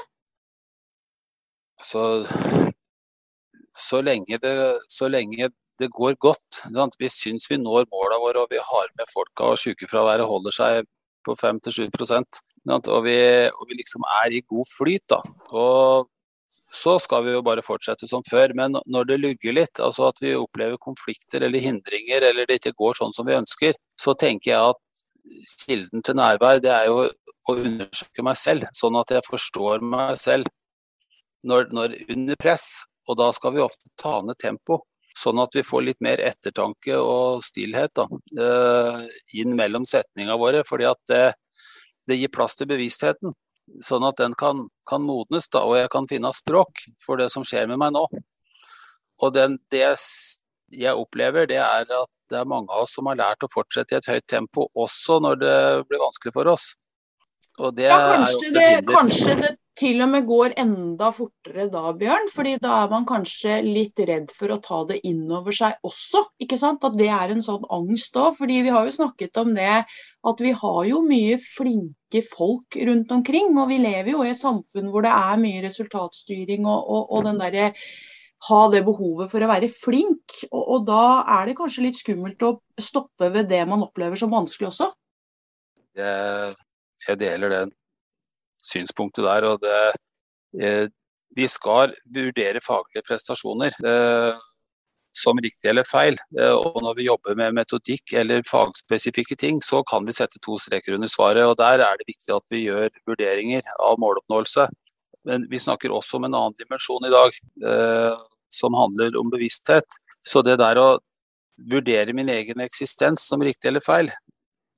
Altså, 1.78 2.02
så 3.78 4.02
lenge 4.02 4.40
det, 4.42 4.54
så 4.90 5.06
lenge 5.06 5.52
det 5.78 5.92
går 5.94 6.18
godt. 6.18 6.60
Sant? 6.64 6.98
Vi 6.98 7.10
syns 7.12 7.46
vi 7.50 7.60
når 7.62 7.86
måla 7.94 8.18
våre 8.18 8.42
og 8.42 8.50
vi 8.50 8.58
har 8.58 8.90
med 8.98 9.06
folka 9.12 9.52
og 9.52 9.62
sykefraværet 9.62 10.26
holder 10.26 10.58
seg 10.58 10.88
på 11.26 11.38
5-7% 11.38 12.42
og 12.68 12.88
og 12.98 13.04
vi 13.06 13.76
liksom 13.78 14.02
er 14.24 14.34
i 14.34 14.42
god 14.44 14.66
flyt. 14.68 15.04
da. 15.08 15.22
Og 15.56 16.08
så 16.74 16.98
skal 17.00 17.24
vi 17.24 17.32
jo 17.32 17.44
bare 17.44 17.64
fortsette 17.64 18.08
som 18.08 18.22
før. 18.28 18.52
Men 18.56 18.76
når 18.86 19.08
det 19.08 19.18
lugger 19.20 19.56
litt, 19.56 19.80
altså 19.80 20.10
at 20.10 20.20
vi 20.22 20.34
opplever 20.36 20.80
konflikter 20.80 21.44
eller 21.46 21.62
hindringer, 21.64 22.26
eller 22.30 22.48
det 22.48 22.60
ikke 22.60 22.76
går 22.78 22.98
sånn 23.00 23.14
som 23.16 23.28
vi 23.28 23.38
ønsker, 23.38 23.78
så 24.00 24.14
tenker 24.18 24.52
jeg 24.52 24.74
at 24.74 25.02
kilden 25.64 26.04
til 26.04 26.18
nærvær, 26.18 26.60
det 26.64 26.72
er 26.72 26.90
jo 26.90 27.08
å 27.48 27.56
undersøke 27.56 28.24
meg 28.24 28.36
selv, 28.36 28.68
sånn 28.76 28.98
at 29.00 29.14
jeg 29.16 29.24
forstår 29.24 29.84
meg 29.84 30.18
selv 30.20 30.48
når, 31.48 31.70
når 31.72 31.96
under 32.12 32.38
press. 32.40 32.68
Og 33.08 33.16
da 33.16 33.30
skal 33.32 33.54
vi 33.54 33.64
ofte 33.64 33.88
ta 33.96 34.18
ned 34.20 34.36
tempo, 34.40 34.82
sånn 35.16 35.40
at 35.40 35.56
vi 35.56 35.64
får 35.64 35.86
litt 35.86 36.02
mer 36.04 36.20
ettertanke 36.20 36.98
og 37.00 37.40
stillhet 37.46 37.94
da, 37.96 38.04
eh, 38.44 39.06
inn 39.40 39.56
mellom 39.56 39.88
setningene 39.88 40.36
våre. 40.38 40.64
fordi 40.68 40.84
at 40.90 41.00
det, 41.08 41.24
det 42.06 42.20
gir 42.20 42.32
plass 42.34 42.58
til 42.58 42.68
bevisstheten 42.68 43.32
sånn 43.84 44.06
at 44.08 44.18
den 44.20 44.34
kan, 44.38 44.66
kan, 44.88 45.04
modnes, 45.04 45.48
da, 45.52 45.64
og 45.66 45.78
jeg 45.78 45.90
kan 45.92 46.08
finne 46.10 46.32
språk 46.36 46.84
for 47.04 47.20
det 47.20 47.30
som 47.34 47.46
skjer 47.46 47.68
med 47.70 47.80
meg 47.80 47.94
nå. 47.96 48.06
Og 49.18 49.34
den, 49.34 49.58
det 49.72 49.86
jeg 50.70 50.94
opplever, 50.94 51.48
det 51.50 51.60
er 51.62 51.86
at 51.86 52.12
det 52.28 52.40
er 52.40 52.48
mange 52.48 52.72
av 52.74 52.84
oss 52.84 52.96
som 52.98 53.08
har 53.08 53.18
lært 53.18 53.44
å 53.44 53.50
fortsette 53.52 53.96
i 53.96 53.98
et 53.98 54.10
høyt 54.10 54.26
tempo, 54.28 54.68
også 54.76 55.18
når 55.24 55.40
det 55.40 55.56
blir 55.88 56.02
vanskelig 56.02 56.34
for 56.34 56.52
oss. 56.52 56.72
ja, 57.88 57.96
kanskje 58.14 58.52
det, 58.54 58.68
kanskje 58.86 59.38
det 59.40 59.54
til 59.78 60.02
og 60.02 60.10
med 60.12 60.26
går 60.26 60.54
enda 60.58 61.10
fortere 61.14 61.68
da, 61.70 61.92
Bjørn. 61.96 62.28
fordi 62.34 62.56
da 62.62 62.82
er 62.82 62.90
man 62.92 63.06
kanskje 63.06 63.60
litt 63.66 64.00
redd 64.10 64.32
for 64.34 64.52
å 64.52 64.60
ta 64.62 64.82
det 64.90 65.00
inn 65.06 65.26
over 65.30 65.54
seg 65.54 65.78
også. 65.86 66.24
ikke 66.42 66.58
sant? 66.58 66.84
At 66.84 66.98
det 66.98 67.10
er 67.14 67.34
en 67.34 67.44
sånn 67.44 67.66
angst 67.70 68.16
òg. 68.18 68.36
fordi 68.38 68.62
vi 68.66 68.74
har 68.74 68.88
jo 68.88 68.96
snakket 68.98 69.42
om 69.42 69.54
det 69.54 69.84
at 70.28 70.42
vi 70.44 70.52
har 70.56 70.82
jo 70.88 71.00
mye 71.06 71.38
flinke 71.42 72.22
folk 72.26 72.78
rundt 72.88 73.12
omkring. 73.14 73.54
Og 73.58 73.72
vi 73.72 73.80
lever 73.82 74.12
jo 74.14 74.22
i 74.24 74.30
et 74.32 74.38
samfunn 74.38 74.92
hvor 74.92 75.06
det 75.06 75.14
er 75.14 75.42
mye 75.42 75.64
resultatstyring 75.64 76.68
og, 76.68 76.78
og, 76.78 77.10
og 77.16 77.26
den 77.28 77.42
derre 77.42 77.72
ha 78.46 78.60
det 78.70 78.84
behovet 78.86 79.32
for 79.32 79.42
å 79.42 79.50
være 79.50 79.70
flink. 79.72 80.36
Og, 80.52 80.62
og, 80.62 80.86
da 80.86 81.02
er 81.38 81.48
det 81.48 81.58
kanskje 81.58 81.88
litt 81.88 81.98
skummelt 81.98 82.44
å 82.46 82.54
stoppe 82.78 83.32
ved 83.34 83.50
det 83.50 83.64
man 83.66 83.82
opplever 83.86 84.18
som 84.20 84.32
vanskelig 84.34 84.70
også? 84.70 84.92
jeg, 85.98 86.54
jeg 87.06 87.20
deler 87.20 87.54
det 87.54 87.62
synspunktet 88.70 89.26
der. 89.26 89.48
og 89.48 89.60
det, 89.62 89.78
jeg, 90.58 90.90
Vi 91.36 91.46
skal 91.46 91.94
vurdere 92.14 92.64
faglige 92.64 93.04
prestasjoner 93.06 93.74
eh, 93.86 94.46
som 95.14 95.38
riktig 95.42 95.70
eller 95.70 95.86
feil. 95.88 96.18
Eh, 96.38 96.52
og 96.52 96.82
når 96.82 96.98
vi 96.98 97.06
jobber 97.08 97.36
med 97.38 97.56
metodikk 97.56 98.12
eller 98.20 98.44
fagspesifikke 98.48 99.36
ting, 99.38 99.62
så 99.64 99.82
kan 99.88 100.06
vi 100.06 100.16
sette 100.16 100.40
to 100.44 100.58
streker 100.60 100.96
under 100.96 101.10
svaret. 101.10 101.44
og 101.46 101.56
Der 101.58 101.84
er 101.84 101.98
det 101.98 102.08
viktig 102.08 102.34
at 102.34 102.44
vi 102.50 102.66
gjør 102.66 102.90
vurderinger 103.08 103.62
av 103.78 103.98
måloppnåelse. 103.98 104.68
Men 105.28 105.48
vi 105.50 105.58
snakker 105.58 105.92
også 105.92 106.18
om 106.18 106.28
en 106.28 106.34
annen 106.34 106.56
dimensjon 106.58 107.04
i 107.04 107.12
dag, 107.12 107.40
eh, 107.64 108.14
som 108.48 108.74
handler 108.74 109.16
om 109.18 109.30
bevissthet. 109.30 109.98
Så 110.26 110.42
det 110.42 110.58
der 110.58 110.78
å 110.78 110.98
vurdere 111.58 112.14
min 112.14 112.28
egen 112.28 112.60
eksistens 112.60 113.26
som 113.26 113.42
riktig 113.42 113.68
eller 113.68 113.82
feil, 113.84 114.10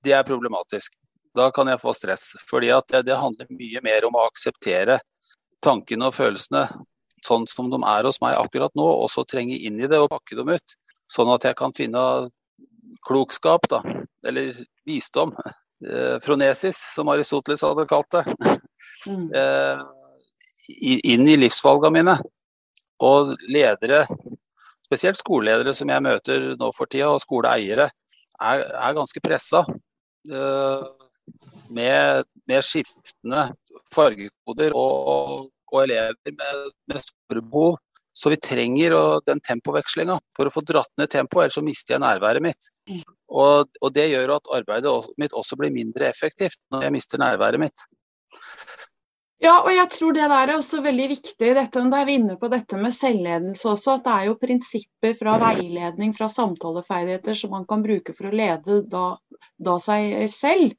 det 0.05 0.15
er 0.17 0.25
problematisk. 0.25 0.95
Da 1.37 1.51
kan 1.55 1.69
jeg 1.69 1.81
få 1.81 1.93
stress. 1.95 2.35
fordi 2.49 2.73
det, 2.89 3.03
det 3.07 3.17
handler 3.17 3.47
mye 3.51 3.81
mer 3.83 4.05
om 4.05 4.17
å 4.17 4.27
akseptere 4.27 4.99
tankene 5.63 6.09
og 6.09 6.17
følelsene 6.17 6.65
sånn 7.27 7.47
som 7.51 7.71
de 7.73 7.81
er 7.85 8.09
hos 8.09 8.21
meg 8.23 8.37
akkurat 8.39 8.75
nå, 8.79 8.87
og 9.05 9.09
så 9.13 9.25
trenge 9.29 9.59
inn 9.59 9.81
i 9.81 9.89
det 9.91 10.01
og 10.01 10.11
pakke 10.13 10.39
dem 10.39 10.53
ut. 10.55 10.77
Sånn 11.11 11.31
at 11.35 11.47
jeg 11.49 11.59
kan 11.59 11.75
finne 11.77 12.03
klokskap, 13.07 13.67
da, 13.71 13.81
eller 14.27 14.53
visdom. 14.87 15.35
Eh, 15.81 16.19
fronesis, 16.25 16.79
som 16.95 17.09
Aristoteles 17.13 17.65
hadde 17.65 17.89
kalt 17.91 18.19
det. 18.19 18.27
Mm. 19.09 19.31
Eh, 19.41 19.81
inn 21.09 21.25
i 21.27 21.39
livsvalgene 21.39 21.95
mine. 21.95 22.15
Og 23.03 23.33
ledere, 23.49 24.05
spesielt 24.85 25.19
skoleledere 25.19 25.73
som 25.75 25.89
jeg 25.89 26.05
møter 26.05 26.45
nå 26.61 26.69
for 26.77 26.91
tida, 26.91 27.09
og 27.15 27.23
skoleeiere, 27.25 27.89
er, 28.41 28.65
er 28.69 28.97
ganske 28.97 29.23
pressa. 29.25 29.65
Uh, 30.29 30.85
med, 31.73 32.27
med, 32.45 32.61
skiftende 32.67 33.47
fargekoder 33.95 34.75
og, 34.77 35.49
og 35.71 35.85
elever 35.85 36.19
med, 36.29 36.67
med, 36.91 37.01
store 37.07 37.43
behov. 37.43 37.79
Så 38.13 38.33
vi 38.33 38.41
trenger 38.43 38.93
den 39.25 39.39
tempovekslinga 39.41 40.17
for 40.37 40.49
å 40.49 40.53
få 40.53 40.65
dratt 40.67 40.91
ned 40.99 41.13
tempoet, 41.13 41.47
ellers 41.47 41.59
så 41.61 41.63
mister 41.65 41.95
jeg 41.95 42.03
nærværet 42.03 42.43
mitt. 42.43 42.71
Og, 43.31 43.71
og, 43.81 43.89
det 43.95 44.09
gjør 44.11 44.35
at 44.35 44.51
arbeidet 44.59 44.93
mitt 45.23 45.37
også 45.37 45.57
blir 45.61 45.73
mindre 45.73 46.11
effektivt 46.11 46.59
når 46.75 46.89
jeg 46.89 46.97
mister 46.97 47.23
nærværet 47.23 47.63
mitt. 47.63 47.87
Ja, 49.41 49.55
og 49.63 49.71
jeg 49.73 49.89
tror 49.95 50.13
det 50.13 50.27
der 50.29 50.51
er 50.51 50.59
også 50.59 50.83
veldig 50.85 51.07
viktig. 51.15 51.53
Dette, 51.57 51.85
da 51.89 52.03
er 52.03 52.09
vi 52.09 52.19
inne 52.19 52.37
på 52.37 52.51
dette 52.53 52.77
med 52.77 52.93
selvledelse 52.93 53.71
også. 53.71 53.95
At 53.97 54.05
det 54.05 54.17
er 54.17 54.27
jo 54.29 54.37
prinsipper 54.43 55.15
fra 55.17 55.39
veiledning, 55.41 56.13
fra 56.17 56.29
samtaleferdigheter 56.29 57.39
som 57.39 57.55
man 57.57 57.65
kan 57.71 57.81
bruke 57.87 58.13
for 58.17 58.29
å 58.29 58.37
lede 58.37 58.83
da, 58.93 59.07
da 59.57 59.79
seg 59.81 60.27
selv. 60.29 60.77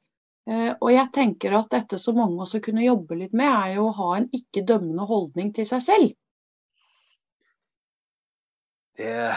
Eh, 0.50 0.72
og 0.74 0.88
jeg 0.90 1.06
tenker 1.14 1.54
at 1.54 1.68
dette 1.70 1.94
som 2.02 2.16
mange 2.18 2.42
også 2.42 2.58
kunne 2.64 2.82
jobbe 2.82 3.14
litt 3.20 3.34
med, 3.36 3.46
er 3.46 3.76
jo 3.76 3.84
å 3.90 3.96
ha 4.00 4.16
en 4.18 4.26
ikke-dømmende 4.34 5.04
holdning 5.06 5.52
til 5.54 5.66
seg 5.68 5.80
selv. 5.84 6.08
Det, 8.98 9.30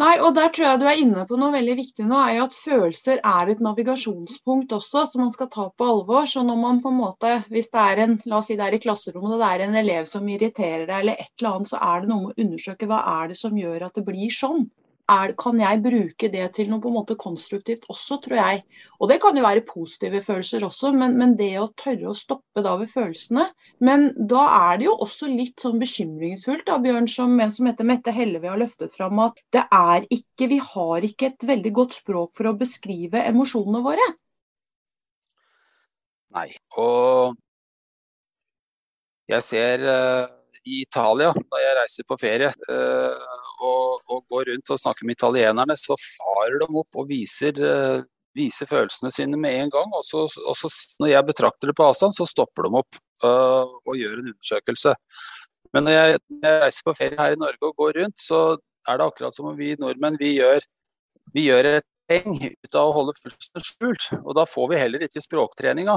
Nei, 0.00 0.14
og 0.26 0.32
der 0.36 0.48
tror 0.54 0.64
jeg 0.66 0.78
du 0.82 0.84
er 0.90 1.00
inne 1.00 1.22
på 1.30 1.36
noe 1.38 1.54
veldig 1.54 1.74
viktig 1.78 2.04
nå, 2.08 2.16
er 2.18 2.32
jo 2.36 2.46
at 2.48 2.56
følelser 2.58 3.20
er 3.32 3.50
et 3.52 3.60
navigasjonspunkt 3.62 4.74
også, 4.74 5.04
som 5.10 5.22
man 5.22 5.30
skal 5.36 5.50
ta 5.54 5.68
på 5.70 5.90
alvor. 5.92 6.26
Så 6.30 6.42
når 6.48 6.58
man 6.62 6.80
på 6.82 6.90
en 6.90 6.98
måte, 6.98 7.34
hvis 7.54 7.70
det 7.74 7.84
er 7.84 8.02
en 8.04 8.16
la 8.26 8.40
oss 8.40 8.50
si 8.50 8.56
det 8.58 8.66
er 8.66 8.74
i 8.74 8.80
klasserommet 8.82 9.36
og 9.36 9.44
det 9.44 9.50
er 9.52 9.66
en 9.68 9.78
elev 9.84 10.08
som 10.10 10.26
irriterer 10.26 10.88
deg, 10.88 10.96
eller 10.98 11.22
et 11.22 11.30
eller 11.38 11.52
annet, 11.52 11.70
så 11.70 11.82
er 11.92 12.02
det 12.02 12.10
noe 12.10 12.24
med 12.24 12.34
å 12.34 12.46
undersøke 12.46 12.90
hva 12.90 13.04
er 13.12 13.30
det 13.30 13.38
som 13.38 13.60
gjør 13.62 13.86
at 13.86 14.00
det 14.00 14.06
blir 14.08 14.34
sånn 14.34 14.66
er, 15.10 15.32
kan 15.36 15.58
jeg 15.60 15.82
bruke 15.84 16.28
det 16.32 16.44
til 16.56 16.70
noe 16.70 16.80
på 16.82 16.88
en 16.90 16.96
måte 16.96 17.16
konstruktivt 17.20 17.84
også, 17.92 18.18
tror 18.24 18.38
jeg. 18.38 18.62
Og 18.98 19.10
det 19.10 19.18
kan 19.22 19.36
jo 19.36 19.44
være 19.44 19.64
positive 19.68 20.22
følelser 20.24 20.64
også, 20.64 20.92
men, 20.96 21.16
men, 21.20 21.34
det 21.38 21.50
å 21.60 21.68
tørre 21.80 22.10
å 22.10 22.16
stoppe 22.16 22.64
da 22.64 22.74
ved 22.80 22.90
følelsene. 22.92 23.46
Men 23.84 24.08
da 24.16 24.46
er 24.70 24.80
det 24.80 24.88
jo 24.88 24.96
også 25.06 25.28
litt 25.30 25.60
sånn 25.60 25.80
bekymringsfullt, 25.82 26.66
da, 26.68 26.78
Bjørn, 26.82 27.08
som 27.10 27.34
en 27.40 27.52
som 27.52 27.68
heter 27.68 27.88
Mette 27.88 28.14
Helleve 28.16 28.52
har 28.52 28.60
løftet 28.60 28.94
fram, 28.94 29.20
at 29.26 29.40
det 29.54 29.66
er 29.68 30.06
ikke, 30.08 30.50
vi 30.54 30.60
har 30.64 31.08
ikke 31.08 31.32
et 31.32 31.48
veldig 31.52 31.74
godt 31.80 31.98
språk 32.00 32.32
for 32.38 32.50
å 32.50 32.56
beskrive 32.60 33.24
emosjonene 33.28 33.82
våre. 33.84 34.08
Nei, 36.34 36.48
og 36.80 37.36
jeg 39.30 39.46
ser 39.46 39.84
uh 39.88 40.40
i 40.64 40.80
Italia 40.82 41.32
da 41.34 41.60
jeg 41.60 41.76
reiser 41.78 42.06
på 42.08 42.16
ferie 42.20 42.50
uh, 42.70 43.43
og, 43.64 44.02
og, 44.08 44.24
går 44.30 44.50
rundt 44.52 44.72
og 44.74 44.80
snakker 44.80 45.06
med 45.08 45.16
italienerne, 45.18 45.76
så 45.80 45.96
farer 46.00 46.60
de 46.62 46.68
opp 46.80 47.00
og 47.00 47.08
viser, 47.08 47.58
uh, 47.60 48.04
viser 48.36 48.68
følelsene 48.68 49.12
sine 49.14 49.40
med 49.40 49.56
en 49.62 49.72
gang. 49.72 49.94
Og 49.96 50.04
så, 50.06 50.26
og 50.26 50.58
så, 50.58 50.70
når 51.02 51.14
jeg 51.14 51.28
betrakter 51.30 51.70
det 51.70 51.76
på 51.78 51.88
avstand, 51.88 52.16
så 52.16 52.28
stopper 52.28 52.68
de 52.68 52.82
opp 52.82 53.00
uh, 53.24 53.64
og 53.84 53.98
gjør 53.98 54.20
en 54.20 54.30
undersøkelse. 54.34 54.94
Men 55.74 55.88
når 55.88 55.98
jeg, 55.98 56.22
når 56.30 56.48
jeg, 56.50 56.62
reiser 56.62 56.86
på 56.86 56.96
ferie 57.00 57.18
her 57.18 57.34
i 57.34 57.40
Norge 57.40 57.70
og 57.70 57.76
går 57.82 57.98
rundt, 58.02 58.20
så 58.22 58.44
er 58.86 59.00
det 59.00 59.08
akkurat 59.08 59.36
som 59.36 59.50
om 59.50 59.58
vi 59.58 59.74
nordmenn 59.80 60.20
vi 60.20 60.36
gjør, 60.36 60.62
vi 61.34 61.48
gjør 61.48 61.70
et 61.72 61.86
poeng 62.04 62.36
ut 62.44 62.76
av 62.76 62.90
å 62.90 62.96
holde 62.98 63.14
følelsene 63.18 63.64
skjult. 63.64 64.10
Og 64.20 64.34
da 64.38 64.44
får 64.48 64.70
vi 64.70 64.80
heller 64.82 65.06
ikke 65.06 65.24
språktreninga. 65.24 65.96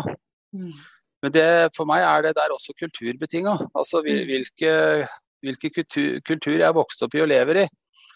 Mm. 0.55 0.71
Men 1.25 1.33
det, 1.33 1.47
for 1.75 1.89
meg 1.89 2.05
er 2.05 2.27
det 2.27 2.35
der 2.37 2.53
også 2.53 2.75
kulturbetinga. 2.77 3.55
Altså 3.77 4.01
mm. 4.05 4.09
hvilke, 4.29 4.73
hvilke 5.45 5.71
kultur, 5.73 6.21
kultur, 6.25 6.55
jeg 6.55 6.67
er 6.67 6.75
vokst 6.75 7.03
opp 7.05 7.15
i 7.17 7.23
og 7.23 7.29
lever 7.31 7.63
i. 7.63 7.65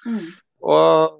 Mm. 0.05 0.23
Og, 0.71 1.19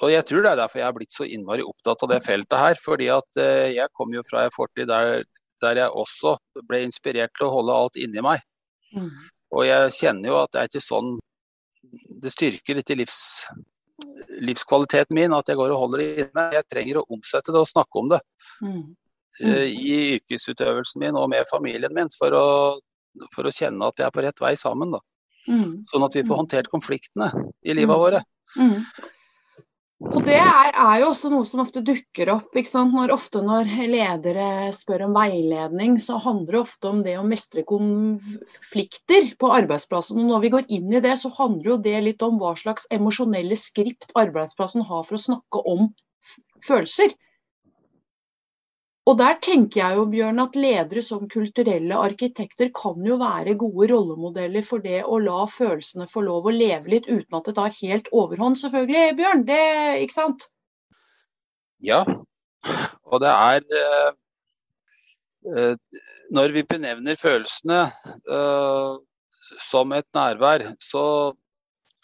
og, 0.00 0.08
jeg 0.12 0.26
tror 0.26 0.44
det 0.44 0.52
er 0.52 0.60
derfor 0.62 0.82
jeg 0.82 0.88
er 0.88 0.96
blitt 0.96 1.14
så 1.14 1.26
innmari 1.26 1.66
opptatt 1.66 2.04
av 2.06 2.12
det 2.14 2.20
feltet 2.26 2.58
her. 2.58 2.78
fordi 2.84 3.10
at 3.14 3.40
eh, 3.42 3.72
jeg 3.76 3.94
kom 3.96 4.14
jo 4.14 4.24
fra 4.28 4.46
en 4.46 4.54
fortid 4.54 4.90
der, 4.90 5.24
der, 5.62 5.82
jeg 5.84 5.98
også 6.04 6.36
ble 6.68 6.84
inspirert 6.86 7.34
til 7.36 7.48
å 7.48 7.54
holde 7.58 7.80
alt 7.80 8.00
inni 8.00 8.24
meg. 8.24 8.44
Mm. 8.94 9.10
Og 9.56 9.66
jeg 9.66 9.96
kjenner 9.98 10.30
jo 10.30 10.38
at 10.40 10.52
det 10.54 10.60
er 10.60 10.70
ikke 10.70 10.82
sånn 10.82 11.12
Det 12.22 12.30
styrker 12.30 12.80
ikke 12.80 12.96
livs, 12.98 13.18
livskvaliteten 14.42 15.16
min 15.16 15.34
at 15.34 15.48
jeg 15.48 15.58
går 15.58 15.72
og 15.74 15.80
holder 15.84 16.02
det 16.02 16.26
inne. 16.26 16.44
Jeg 16.54 16.68
trenger 16.70 17.00
å 17.00 17.06
omsette 17.10 17.54
det 17.54 17.62
og 17.62 17.70
snakke 17.70 18.02
om 18.02 18.10
det. 18.12 18.20
Mm. 18.62 18.82
Mm. 19.40 19.54
I 19.64 19.96
yrkesutøvelsen 20.18 21.00
min 21.00 21.16
og 21.16 21.30
med 21.32 21.48
familien 21.50 21.94
min 21.96 22.10
for 22.12 22.36
å, 22.36 22.46
for 23.34 23.46
å 23.46 23.54
kjenne 23.54 23.88
at 23.88 24.00
vi 24.00 24.06
er 24.06 24.12
på 24.14 24.24
rett 24.24 24.42
vei 24.42 24.54
sammen. 24.58 24.96
Da. 24.96 25.00
Mm. 25.48 25.80
Sånn 25.90 26.04
at 26.06 26.18
vi 26.18 26.26
får 26.26 26.34
mm. 26.34 26.42
håndtert 26.42 26.70
konfliktene 26.72 27.30
i 27.62 27.74
livet 27.74 27.96
mm. 27.96 28.02
våre. 28.02 28.22
Mm. 28.58 28.76
Og 30.00 30.22
Det 30.24 30.36
er, 30.40 30.70
er, 30.72 30.94
jo 31.02 31.10
også 31.10 31.28
noe 31.28 31.44
som 31.44 31.60
ofte 31.60 31.82
dukker 31.84 32.30
opp. 32.32 32.54
Når, 32.56 33.12
ofte 33.12 33.42
når 33.44 33.68
ledere 33.90 34.46
spør 34.72 35.04
om 35.10 35.16
veiledning, 35.18 35.98
så 36.00 36.16
handler 36.24 36.56
det 36.56 36.60
ofte 36.62 36.88
om 36.88 37.02
det 37.04 37.18
å 37.20 37.24
mestre 37.26 37.66
konflikter 37.68 39.28
på 39.36 39.50
arbeidsplassen. 39.58 40.22
Og 40.22 40.32
når 40.32 40.44
vi 40.46 40.52
går 40.56 40.70
inn 40.72 40.94
i 40.94 41.02
det, 41.04 41.18
så 41.20 41.28
handler 41.36 41.74
jo 41.74 41.80
det 41.84 41.98
litt 42.06 42.24
om 42.24 42.40
hva 42.40 42.54
slags 42.56 42.88
emosjonelle 42.96 43.58
skript 43.60 44.08
arbeidsplassen 44.16 44.88
har 44.88 45.04
for 45.04 45.18
å 45.18 45.24
snakke 45.26 45.64
om 45.68 45.90
følelser. 46.64 47.12
Og 49.08 49.16
der 49.16 49.38
tenker 49.42 49.80
jeg 49.80 49.96
jo, 49.96 50.04
Bjørn, 50.12 50.42
at 50.42 50.56
ledere 50.60 51.02
som 51.02 51.28
kulturelle 51.30 51.96
arkitekter 51.96 52.68
kan 52.76 53.00
jo 53.06 53.16
være 53.20 53.56
gode 53.58 53.88
rollemodeller 53.94 54.64
for 54.66 54.84
det 54.84 55.00
å 55.08 55.18
la 55.24 55.46
følelsene 55.48 56.06
få 56.10 56.22
lov 56.26 56.50
å 56.50 56.54
leve 56.54 56.92
litt 56.92 57.08
uten 57.08 57.38
at 57.38 57.48
det 57.48 57.56
tar 57.56 57.76
helt 57.80 58.10
overhånd, 58.12 58.60
selvfølgelig, 58.60 59.14
Bjørn. 59.18 59.44
Det, 59.48 59.62
ikke 60.04 60.18
sant? 60.18 60.50
Ja, 61.80 62.02
og 63.08 63.22
det 63.24 63.30
er 63.32 63.64
eh, 63.80 64.10
eh, 65.48 66.02
Når 66.36 66.52
vi 66.52 66.66
benevner 66.68 67.16
følelsene 67.16 67.80
eh, 67.88 68.98
som 69.64 69.96
et 69.96 70.06
nærvær, 70.14 70.66
så, 70.76 71.04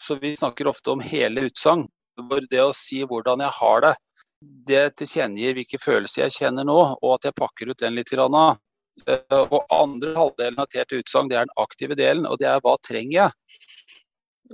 så 0.01 0.17
vi 0.17 0.33
snakker 0.35 0.73
ofte 0.73 0.95
om 0.95 1.05
hele 1.05 1.45
utsagn. 1.47 1.85
hvor 2.17 2.41
det 2.49 2.63
å 2.63 2.73
si 2.73 3.03
hvordan 3.05 3.45
jeg 3.45 3.53
har 3.59 3.81
det, 3.85 3.93
det 4.41 4.83
tilkjennegir 4.99 5.55
hvilke 5.57 5.79
følelser 5.81 6.25
jeg 6.25 6.35
kjenner 6.37 6.67
nå, 6.67 6.77
og 7.01 7.13
at 7.15 7.29
jeg 7.29 7.37
pakker 7.37 7.71
ut 7.71 7.81
den 7.81 7.97
litt. 7.97 8.13
Eh, 8.13 9.37
og 9.37 9.59
andre 9.73 10.13
halvdelen 10.17 10.61
av 10.61 10.69
tert 10.73 10.93
utsagn, 10.97 11.29
det 11.29 11.37
er 11.37 11.47
den 11.47 11.61
aktive 11.63 11.97
delen, 11.97 12.27
og 12.29 12.39
det 12.41 12.49
er 12.49 12.61
hva 12.63 12.77
trenger 12.81 13.17
jeg 13.19 13.31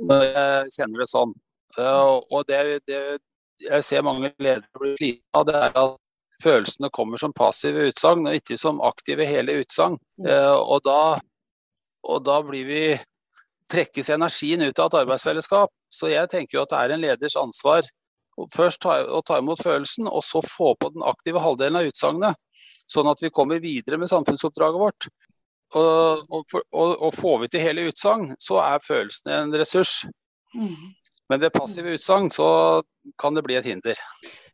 når 0.03 0.23
jeg 0.25 0.71
kjenner 0.77 1.03
det 1.03 1.09
sånn. 1.11 1.33
Eh, 1.77 2.15
og 2.33 2.47
det, 2.49 2.61
det 2.89 3.01
jeg 3.63 3.85
ser 3.85 4.05
mange 4.05 4.33
ledere 4.41 4.81
bli 4.81 4.95
slitne 4.97 5.39
av, 5.39 5.45
det 5.47 5.59
er 5.59 5.77
at 5.83 5.99
følelsene 6.43 6.89
kommer 6.93 7.21
som 7.21 7.35
passive 7.35 7.87
utsagn, 7.91 8.27
og 8.27 8.39
ikke 8.39 8.57
som 8.59 8.81
aktive 8.83 9.27
hele 9.29 9.59
utsagn. 9.63 9.99
Og 10.19 10.29
Eh, 10.29 10.55
og, 10.63 10.89
og 12.03 12.23
da 12.25 12.41
blir 12.43 12.65
vi 12.67 12.83
trekkes 13.71 14.09
energien 14.11 14.61
ut 14.61 14.79
av 14.79 14.89
et 14.89 14.97
arbeidsfellesskap. 15.03 15.71
Så 15.93 16.09
jeg 16.11 16.29
tenker 16.29 16.57
jo 16.57 16.63
at 16.65 16.73
det 16.73 16.79
er 16.81 16.93
en 16.93 17.03
leders 17.03 17.37
ansvar 17.39 17.87
først 18.53 18.81
ta, 18.83 18.99
å 19.05 19.21
ta 19.25 19.39
imot 19.41 19.61
følelsen, 19.63 20.07
og 20.09 20.23
så 20.25 20.41
få 20.45 20.73
på 20.79 20.89
den 20.95 21.05
aktive 21.05 21.41
halvdelen 21.43 21.81
av 21.81 21.89
utsagnet. 21.91 22.39
Sånn 22.89 23.07
at 23.09 23.21
vi 23.23 23.31
kommer 23.33 23.61
videre 23.63 23.99
med 24.01 24.11
samfunnsoppdraget 24.11 24.81
vårt. 24.81 25.07
Og, 25.73 26.25
og, 26.29 26.57
og, 26.69 26.91
og 27.07 27.15
får 27.15 27.39
vi 27.43 27.49
til 27.53 27.63
hele 27.63 27.87
utsagn, 27.89 28.33
så 28.41 28.59
er 28.61 28.83
følelsene 28.83 29.39
en 29.39 29.55
ressurs. 29.57 30.03
Mm. 30.53 30.93
Men 31.31 31.41
ved 31.41 31.53
passive 31.55 31.95
utsagn 31.97 32.29
så 32.33 32.47
kan 33.19 33.33
det 33.37 33.45
bli 33.45 33.57
et 33.57 33.65
hinder. 33.65 33.99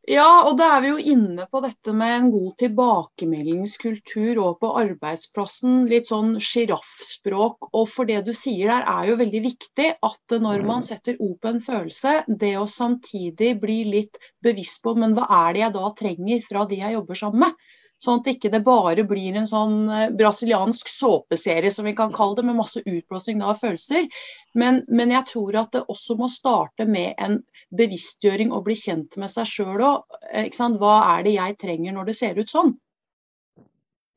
Ja, 0.09 0.25
og 0.49 0.55
da 0.57 0.67
er 0.73 0.79
vi 0.81 0.89
jo 0.89 1.01
inne 1.11 1.43
på 1.51 1.59
dette 1.61 1.93
med 1.93 2.11
en 2.15 2.29
god 2.33 2.53
tilbakemeldingskultur 2.63 4.39
og 4.41 4.55
på 4.63 4.71
arbeidsplassen. 4.79 5.83
Litt 5.91 6.09
sånn 6.09 6.31
sjiraffspråk. 6.41 7.67
Og 7.77 7.85
for 7.91 8.09
det 8.09 8.23
du 8.25 8.31
sier 8.33 8.71
der 8.71 8.87
er 8.89 9.11
jo 9.11 9.19
veldig 9.19 9.41
viktig 9.43 9.85
at 10.09 10.35
når 10.47 10.65
man 10.65 10.87
setter 10.87 11.19
på 11.21 11.51
en 11.51 11.61
følelse, 11.61 12.15
det 12.41 12.55
å 12.57 12.65
samtidig 12.65 13.51
bli 13.61 13.83
litt 13.91 14.17
bevisst 14.41 14.81
på 14.81 14.95
men 14.97 15.13
hva 15.13 15.29
er 15.43 15.53
det 15.53 15.63
jeg 15.67 15.77
da 15.77 15.93
trenger 16.01 16.47
fra 16.47 16.65
de 16.65 16.81
jeg 16.81 16.97
jobber 16.97 17.21
sammen 17.21 17.45
med. 17.45 17.69
Sånn 17.99 18.21
at 18.21 18.29
ikke 18.31 18.51
det 18.53 18.61
bare 18.63 19.03
blir 19.07 19.35
en 19.35 19.47
sånn 19.49 19.89
eh, 19.91 20.11
brasiliansk 20.15 20.87
såpeserie, 20.91 21.71
som 21.73 21.87
vi 21.87 21.95
kan 21.97 22.13
kalle 22.15 22.37
det, 22.37 22.45
med 22.47 22.55
masse 22.61 22.79
utblåsing 22.79 23.43
av 23.43 23.59
følelser. 23.59 24.07
Men, 24.55 24.83
men, 24.87 25.11
jeg 25.15 25.27
tror 25.33 25.57
at 25.59 25.73
det 25.75 25.83
også 25.91 26.15
må 26.19 26.29
starte 26.31 26.87
med 26.87 27.19
en 27.19 27.41
bevisstgjøring 27.75 28.53
og 28.55 28.63
bli 28.69 28.77
kjent 28.79 29.19
med 29.19 29.31
seg 29.33 29.49
sjøl 29.51 29.83
òg. 29.83 30.19
Eh, 30.31 30.47
Hva 30.79 30.95
er 31.17 31.27
det 31.27 31.35
jeg 31.35 31.59
trenger 31.59 31.97
når 31.97 32.11
det 32.11 32.19
ser 32.21 32.39
ut 32.39 32.51
sånn? 32.51 32.77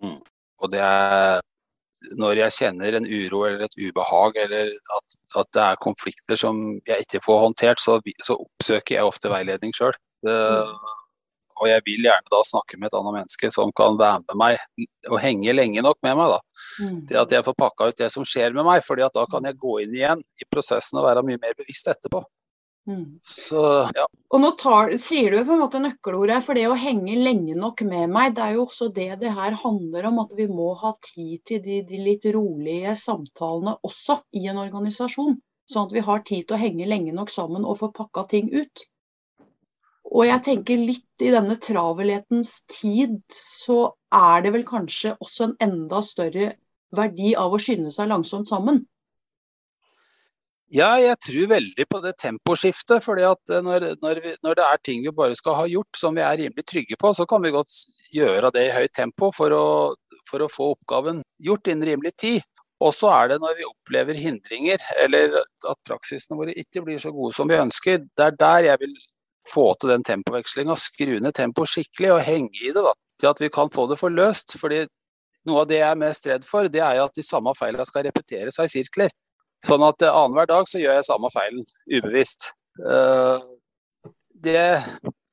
Mm. 0.02 0.20
Og 0.62 0.70
det 0.70 0.82
er 0.82 1.42
når 2.18 2.38
jeg 2.40 2.56
kjenner 2.56 2.96
en 2.98 3.06
uro 3.06 3.44
eller 3.46 3.66
et 3.66 3.76
ubehag, 3.78 4.38
eller 4.44 4.72
at, 4.96 5.18
at 5.38 5.50
det 5.54 5.62
er 5.62 5.82
konflikter 5.82 6.38
som 6.38 6.58
jeg 6.86 7.06
ikke 7.06 7.22
får 7.24 7.44
håndtert, 7.46 7.82
så, 7.82 7.98
så 8.22 8.38
oppsøker 8.38 8.96
jeg 8.96 9.06
ofte 9.06 9.30
veiledning 9.32 9.74
sjøl. 9.76 9.94
Og 11.62 11.70
jeg 11.70 11.84
vil 11.86 12.08
gjerne 12.08 12.32
da 12.32 12.42
snakke 12.46 12.78
med 12.78 12.90
et 12.90 12.98
annet 12.98 13.16
menneske 13.20 13.50
som 13.54 13.70
kan 13.78 13.96
være 14.00 14.24
med 14.26 14.38
meg 14.40 14.86
og 15.10 15.18
henge 15.22 15.54
lenge 15.54 15.84
nok 15.86 16.00
med 16.02 16.18
meg. 16.18 16.34
da. 16.34 16.40
Mm. 16.82 17.00
Til 17.08 17.22
at 17.22 17.34
jeg 17.36 17.46
får 17.46 17.58
pakka 17.62 17.90
ut 17.90 18.02
det 18.02 18.10
som 18.14 18.26
skjer 18.26 18.54
med 18.56 18.66
meg, 18.66 18.82
fordi 18.86 19.06
at 19.06 19.14
da 19.14 19.26
kan 19.30 19.46
jeg 19.46 19.60
gå 19.62 19.80
inn 19.84 19.98
igjen 19.98 20.22
i 20.42 20.48
prosessen 20.50 20.98
og 20.98 21.06
være 21.06 21.24
mye 21.26 21.40
mer 21.42 21.54
bevisst 21.58 21.90
etterpå. 21.92 22.24
Mm. 22.90 23.20
Så, 23.22 23.62
ja. 23.94 24.06
Og 24.34 24.40
nå 24.42 24.50
tar, 24.58 24.90
sier 24.98 25.30
du 25.30 25.44
på 25.46 25.54
en 25.54 25.62
måte 25.62 25.78
nøkkelordet, 25.82 26.40
for 26.42 26.58
det 26.58 26.66
å 26.66 26.78
henge 26.78 27.14
lenge 27.20 27.54
nok 27.54 27.84
med 27.86 28.10
meg, 28.10 28.34
det 28.34 28.42
er 28.42 28.56
jo 28.56 28.66
også 28.66 28.90
det 28.94 29.10
det 29.20 29.34
her 29.36 29.54
handler 29.62 30.10
om. 30.10 30.18
At 30.24 30.34
vi 30.38 30.48
må 30.50 30.72
ha 30.80 30.94
tid 31.12 31.44
til 31.48 31.62
de, 31.64 31.82
de 31.86 32.02
litt 32.02 32.26
rolige 32.34 32.96
samtalene 32.98 33.76
også 33.86 34.18
i 34.38 34.48
en 34.50 34.58
organisasjon. 34.64 35.38
Sånn 35.70 35.86
at 35.86 35.94
vi 35.94 36.02
har 36.02 36.24
tid 36.26 36.48
til 36.48 36.58
å 36.58 36.62
henge 36.62 36.88
lenge 36.90 37.14
nok 37.14 37.30
sammen 37.30 37.66
og 37.68 37.78
få 37.80 37.92
pakka 37.94 38.26
ting 38.34 38.50
ut. 38.50 38.86
Og 40.10 40.26
jeg 40.26 40.42
tenker 40.44 40.80
litt 40.80 41.24
i 41.24 41.30
denne 41.32 41.56
travelhetens 41.62 42.64
tid, 42.70 43.20
så 43.32 43.92
er 44.12 44.42
det 44.44 44.52
vel 44.56 44.64
kanskje 44.68 45.14
også 45.22 45.50
en 45.50 45.58
enda 45.62 46.02
større 46.04 46.56
verdi 46.92 47.32
av 47.38 47.54
å 47.54 47.60
skynde 47.62 47.92
seg 47.94 48.10
langsomt 48.10 48.50
sammen. 48.50 48.82
Ja, 50.72 50.94
jeg 50.96 51.18
tror 51.20 51.50
veldig 51.50 51.84
på 51.84 51.98
det 52.00 52.14
temposkiftet. 52.20 53.04
fordi 53.04 53.26
at 53.28 53.50
eh, 53.52 53.60
når, 53.64 53.90
når, 54.00 54.20
når, 54.42 54.54
det 54.56 54.64
er 54.64 54.78
ting 54.84 55.02
vi 55.04 55.12
bare 55.12 55.36
skal 55.36 55.58
ha 55.58 55.66
gjort 55.68 55.98
som 56.00 56.16
vi 56.16 56.24
er 56.24 56.38
rimelig 56.40 56.64
trygge 56.64 56.96
på, 56.96 57.12
så 57.12 57.26
kan 57.28 57.44
vi 57.44 57.52
godt 57.52 57.74
gjøre 58.12 58.50
det 58.54 58.64
i 58.68 58.72
høyt 58.72 58.94
tempo 58.96 59.28
for 59.36 59.52
å, 59.52 59.66
for 60.28 60.44
å 60.44 60.48
få 60.48 60.72
oppgaven 60.72 61.20
gjort 61.44 61.68
innen 61.68 61.88
rimelig 61.90 62.14
tid. 62.16 62.40
Og 62.82 62.94
så 62.96 63.12
er 63.14 63.34
det 63.34 63.42
når 63.42 63.58
vi 63.60 63.68
opplever 63.68 64.16
hindringer, 64.18 64.80
eller 65.04 65.36
at 65.42 65.78
praksisene 65.86 66.38
våre 66.40 66.56
ikke 66.56 66.82
blir 66.86 66.98
så 66.98 67.12
gode 67.14 67.36
som 67.36 67.50
vi 67.50 67.60
ønsker. 67.60 68.00
Det 68.08 68.26
er 68.26 68.38
der 68.40 68.70
jeg 68.72 68.80
vil 68.80 68.96
få 69.48 69.72
til 69.80 69.92
den 69.92 70.04
tempovekslinga, 70.06 70.76
skru 70.78 71.18
ned 71.20 71.34
tempoet 71.36 71.70
skikkelig 71.72 72.12
og 72.14 72.24
henge 72.26 72.52
i 72.60 72.70
det. 72.70 72.82
da, 72.82 72.94
Til 73.20 73.30
at 73.32 73.40
vi 73.40 73.50
kan 73.52 73.70
få 73.70 73.86
det 73.90 73.98
forløst. 73.98 74.58
fordi 74.60 74.86
noe 75.48 75.62
av 75.62 75.68
det 75.68 75.80
jeg 75.80 75.90
er 75.90 75.98
mest 75.98 76.26
redd 76.30 76.44
for, 76.46 76.68
det 76.70 76.80
er 76.80 76.98
jo 76.98 77.06
at 77.08 77.18
de 77.18 77.24
samme 77.26 77.54
feilene 77.58 77.86
skal 77.86 78.06
repetere 78.06 78.52
seg 78.54 78.68
i 78.68 78.74
sirkler. 78.76 79.10
Sånn 79.66 79.82
at 79.86 80.02
eh, 80.02 80.10
annenhver 80.10 80.46
dag 80.50 80.68
så 80.70 80.80
gjør 80.82 80.98
jeg 80.98 81.08
samme 81.08 81.30
feilen 81.34 81.66
ubevisst. 81.90 82.50
Eh, 82.78 83.44
det, 84.42 84.62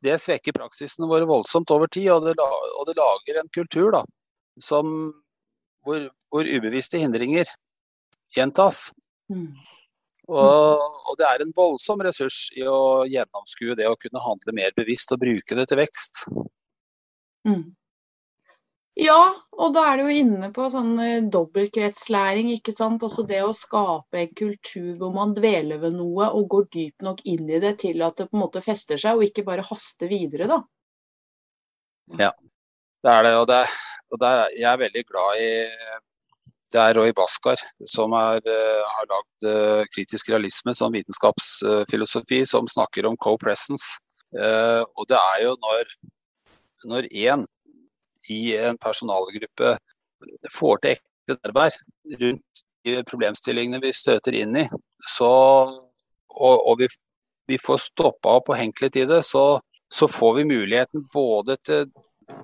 det 0.06 0.18
svekker 0.22 0.58
praksisene 0.58 1.10
våre 1.10 1.30
voldsomt 1.30 1.70
over 1.74 1.90
tid, 1.90 2.10
og 2.14 2.26
det, 2.28 2.36
og 2.42 2.86
det 2.90 2.98
lager 2.98 3.42
en 3.42 3.52
kultur 3.54 3.92
da, 3.98 4.04
som, 4.62 4.92
hvor, 5.86 6.10
hvor 6.30 6.50
ubevisste 6.50 7.02
hindringer 7.02 7.50
gjentas. 8.36 8.90
Mm. 9.30 9.54
Og, 10.30 10.86
og, 11.10 11.16
det 11.18 11.26
er 11.26 11.42
en 11.42 11.56
voldsom 11.56 12.04
ressurs 12.06 12.38
i 12.54 12.62
å 12.70 13.04
gjennomskue 13.10 13.78
det 13.80 13.90
å 13.90 13.98
kunne 13.98 14.22
handle 14.22 14.54
mer 14.54 14.76
bevisst 14.78 15.16
og 15.16 15.24
bruke 15.24 15.58
det 15.58 15.66
til 15.72 15.80
vekst. 15.82 16.24
Mm. 17.50 17.72
Ja, 19.00 19.22
og 19.56 19.74
da 19.74 19.86
er 19.88 20.00
du 20.00 20.10
jo 20.10 20.16
inne 20.22 20.50
på 20.52 20.66
sånn 20.70 20.98
dobbeltkretslæring, 21.32 22.50
ikke 22.58 22.74
sant? 22.76 23.06
Også 23.08 23.24
det 23.30 23.40
å 23.46 23.54
skape 23.56 24.26
en 24.26 24.34
kultur 24.36 24.90
hvor 25.00 25.14
man 25.16 25.32
dveler 25.38 25.80
ved 25.80 25.96
noe 25.96 26.28
og 26.36 26.50
går 26.52 26.68
dypt 26.74 27.08
nok 27.08 27.24
inn 27.32 27.48
i 27.48 27.62
det 27.64 27.78
til 27.86 28.04
at 28.04 28.20
det 28.20 28.28
på 28.28 28.38
en 28.38 28.44
måte 28.44 28.64
fester 28.66 29.00
seg, 29.00 29.16
og 29.16 29.30
ikke 29.30 29.48
bare 29.48 29.66
haster 29.66 30.12
videre, 30.12 30.50
da. 30.52 30.60
Ja, 32.20 32.34
det 33.06 33.16
er 33.16 33.26
det. 33.30 33.34
Og, 33.40 33.48
det, 33.48 33.64
og 34.12 34.22
det 34.22 34.34
er, 34.36 34.54
jeg 34.58 34.70
er 34.74 34.84
veldig 34.84 35.06
glad 35.08 35.42
i 35.46 35.50
det 36.74 36.82
er 36.82 36.96
Roy 36.98 37.14
Baskar 37.18 37.62
som 37.90 38.14
er, 38.18 38.44
uh, 38.46 38.82
har 38.94 39.10
lagd 39.10 39.48
uh, 39.48 39.84
kritisk 39.94 40.30
realisme 40.30 40.76
som 40.78 40.94
vitenskapsfilosofi, 40.94 42.44
som 42.46 42.70
snakker 42.70 43.08
om 43.10 43.18
co-presence. 43.18 43.98
Uh, 44.36 44.86
og 44.94 45.08
det 45.10 45.18
er 45.18 45.46
jo 45.48 45.56
når, 45.64 45.94
når 46.92 47.10
én 47.10 47.46
i 48.30 48.42
en 48.62 48.78
personalgruppe 48.78 49.76
får 50.54 50.82
til 50.84 50.98
ekte 50.98 51.38
nærvær 51.40 51.78
rundt 52.22 52.66
de 52.86 53.00
problemstillingene 53.08 53.82
vi 53.84 53.94
støter 53.96 54.38
inn 54.38 54.56
i, 54.62 54.66
så, 55.16 55.32
og, 56.30 56.56
og 56.70 56.78
vi, 56.80 56.90
vi, 57.50 57.58
får 57.58 57.82
stoppa 57.90 58.38
opp 58.40 58.54
og 58.54 58.60
hengt 58.60 58.82
litt 58.84 59.00
i 59.00 59.08
det, 59.10 59.24
så, 59.28 59.60
så 59.92 60.08
får 60.08 60.38
vi 60.40 60.50
muligheten 60.54 61.08
både 61.14 61.58
til 61.66 61.90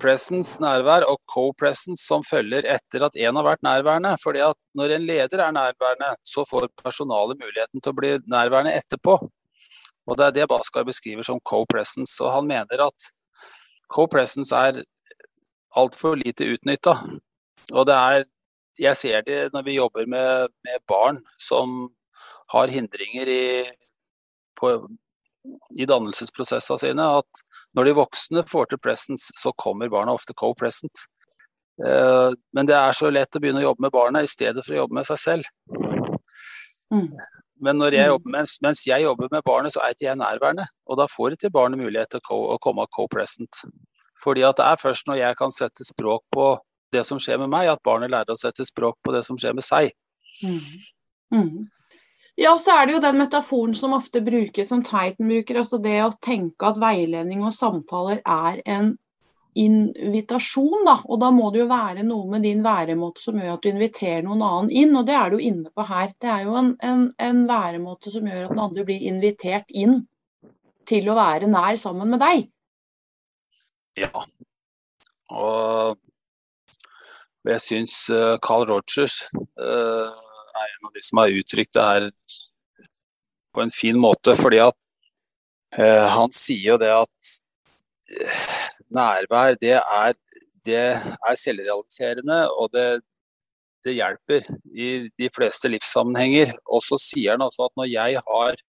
presence, 0.00 0.60
nærvær, 0.62 1.06
og 1.08 1.18
co-presence 1.30 2.04
som 2.04 2.24
følger 2.26 2.66
etter 2.76 3.04
at 3.06 3.16
én 3.16 3.36
har 3.36 3.46
vært 3.46 3.64
nærværende. 3.66 4.16
Fordi 4.22 4.42
at 4.44 4.58
når 4.76 4.96
en 4.96 5.06
leder 5.08 5.42
er 5.42 5.54
nærværende, 5.54 6.12
så 6.24 6.44
får 6.48 6.68
personalet 6.82 7.40
muligheten 7.40 7.80
til 7.80 7.92
å 7.92 7.98
bli 8.00 8.12
nærværende 8.26 8.74
etterpå. 8.76 9.18
Og 10.06 10.16
Det 10.16 10.26
er 10.26 10.34
det 10.34 10.48
Baskar 10.48 10.84
beskriver 10.86 11.22
som 11.26 11.40
co-presence. 11.40 12.20
Og 12.22 12.32
han 12.32 12.46
mener 12.46 12.86
at 12.86 13.08
co-presence 13.92 14.54
er 14.54 14.84
altfor 15.76 16.16
lite 16.16 16.46
utnytta. 16.54 16.96
Og 17.72 17.86
det 17.86 17.94
er 17.94 18.24
Jeg 18.78 18.96
ser 18.96 19.22
det 19.24 19.52
når 19.54 19.62
vi 19.64 19.78
jobber 19.78 20.06
med, 20.06 20.48
med 20.64 20.82
barn 20.86 21.22
som 21.40 21.88
har 22.52 22.68
hindringer 22.68 23.26
i, 23.26 23.64
på, 24.60 24.68
i 25.76 25.86
dannelsesprosessene 25.88 26.82
sine, 26.82 27.06
at 27.20 27.44
når 27.76 27.88
de 27.88 27.96
voksne 27.98 28.44
får 28.48 28.70
til 28.70 28.80
presence, 28.82 29.32
så 29.36 29.52
kommer 29.58 29.92
barna 29.92 30.14
ofte 30.16 30.36
co-present. 30.36 31.06
Eh, 31.84 32.30
men 32.56 32.68
det 32.68 32.76
er 32.76 32.96
så 32.96 33.10
lett 33.12 33.36
å 33.36 33.42
begynne 33.42 33.60
å 33.60 33.68
jobbe 33.70 33.86
med 33.86 33.94
barna 33.94 34.22
i 34.24 34.30
stedet 34.30 34.64
for 34.64 34.74
å 34.74 34.84
jobbe 34.84 34.98
med 35.00 35.08
seg 35.08 35.20
selv. 35.20 35.50
Mm. 36.94 37.10
Men 37.66 37.80
jeg 37.88 38.08
jobber, 38.12 38.32
mens, 38.32 38.56
mens, 38.64 38.84
jeg 38.86 39.04
jobber 39.04 39.28
med 39.32 39.44
barnet, 39.44 39.72
så 39.72 39.82
er 39.82 39.94
ikke 39.94 40.08
jeg 40.10 40.20
nærværende. 40.20 40.66
Og 40.86 40.98
da 41.00 41.08
får 41.08 41.36
ikke 41.36 41.52
barnet 41.52 41.80
mulighet 41.80 42.16
til 42.16 42.32
å 42.32 42.58
komme 42.62 42.84
co-present. 42.92 43.62
Fordi 44.20 44.44
at 44.48 44.58
det 44.58 44.66
er 44.66 44.80
først 44.80 45.08
når 45.08 45.20
jeg 45.20 45.38
kan 45.38 45.52
sette 45.52 45.84
språk 45.84 46.24
på 46.32 46.50
det 46.92 47.02
som 47.08 47.20
skjer 47.20 47.40
med 47.42 47.50
meg, 47.52 47.68
at 47.72 47.82
barnet 47.84 48.12
lærer 48.12 48.32
å 48.32 48.40
sette 48.40 48.64
språk 48.68 48.98
på 49.04 49.12
det 49.12 49.24
som 49.26 49.38
skjer 49.40 49.56
med 49.56 49.64
seg. 49.66 49.90
Mm. 50.44 50.60
Mm. 51.32 51.64
Ja, 52.36 52.58
så 52.60 52.74
er 52.76 52.86
det 52.86 52.96
jo 52.96 53.00
den 53.00 53.16
metaforen 53.16 53.74
som 53.74 53.94
ofte 53.96 54.20
brukes, 54.20 54.68
som 54.68 54.82
Titan 54.84 55.28
bruker. 55.28 55.56
altså 55.62 55.78
Det 55.80 55.96
å 56.04 56.12
tenke 56.20 56.68
at 56.68 56.80
veiledning 56.80 57.44
og 57.44 57.54
samtaler 57.56 58.20
er 58.20 58.60
en 58.68 58.90
invitasjon. 59.56 60.84
da, 60.84 60.98
og 61.04 61.20
Da 61.20 61.30
må 61.32 61.50
det 61.50 61.62
jo 61.62 61.68
være 61.70 62.04
noe 62.04 62.28
med 62.34 62.44
din 62.44 62.60
væremåte 62.64 63.22
som 63.22 63.40
gjør 63.40 63.54
at 63.54 63.62
du 63.62 63.70
inviterer 63.70 64.26
noen 64.26 64.44
annen 64.44 64.70
inn. 64.70 64.92
og 64.96 65.06
Det 65.06 65.14
er 65.16 65.30
du 65.32 65.38
inne 65.38 65.72
på 65.72 65.86
her. 65.88 66.12
Det 66.20 66.28
er 66.28 66.42
jo 66.44 66.58
en, 66.60 66.76
en, 66.82 67.06
en 67.18 67.40
væremåte 67.48 68.12
som 68.12 68.28
gjør 68.28 68.44
at 68.44 68.52
den 68.52 68.64
andre 68.66 68.84
blir 68.84 69.08
invitert 69.08 69.72
inn. 69.72 70.06
til 70.86 71.08
å 71.10 71.16
være 71.18 71.48
nær 71.50 71.74
sammen 71.74 72.12
med 72.12 72.20
deg. 72.22 72.44
Ja. 73.98 74.12
Og 75.34 75.96
jeg 77.48 77.60
syns 77.64 77.96
Carl 78.38 78.68
Rogers 78.68 79.16
er 80.56 80.74
en 80.74 80.88
av 80.88 80.94
de 80.94 81.04
som 81.04 81.22
har 81.22 81.38
uttrykt 81.40 81.74
det 81.76 81.86
her 81.86 82.10
på 83.54 83.64
en 83.64 83.72
fin 83.74 83.98
måte. 84.00 84.36
Fordi 84.38 84.62
at 84.64 84.78
han 85.76 86.32
sier 86.32 86.72
jo 86.72 86.78
det 86.80 86.92
at 86.94 87.32
nærvær, 88.92 89.56
det 89.60 89.74
er, 89.76 90.14
det 90.64 90.78
er 90.78 91.38
selvrealiserende, 91.40 92.38
og 92.54 92.70
det, 92.72 92.86
det, 93.84 93.96
hjelper 93.98 94.46
i 94.72 95.08
de 95.18 95.30
fleste 95.34 95.70
livssammenhenger. 95.72 96.54
Og 96.66 96.84
så 96.86 96.98
sier 97.02 97.34
han 97.34 97.44
også 97.46 97.68
at 97.68 97.76
når 97.80 97.90
jeg 97.92 98.22
har 98.28 98.60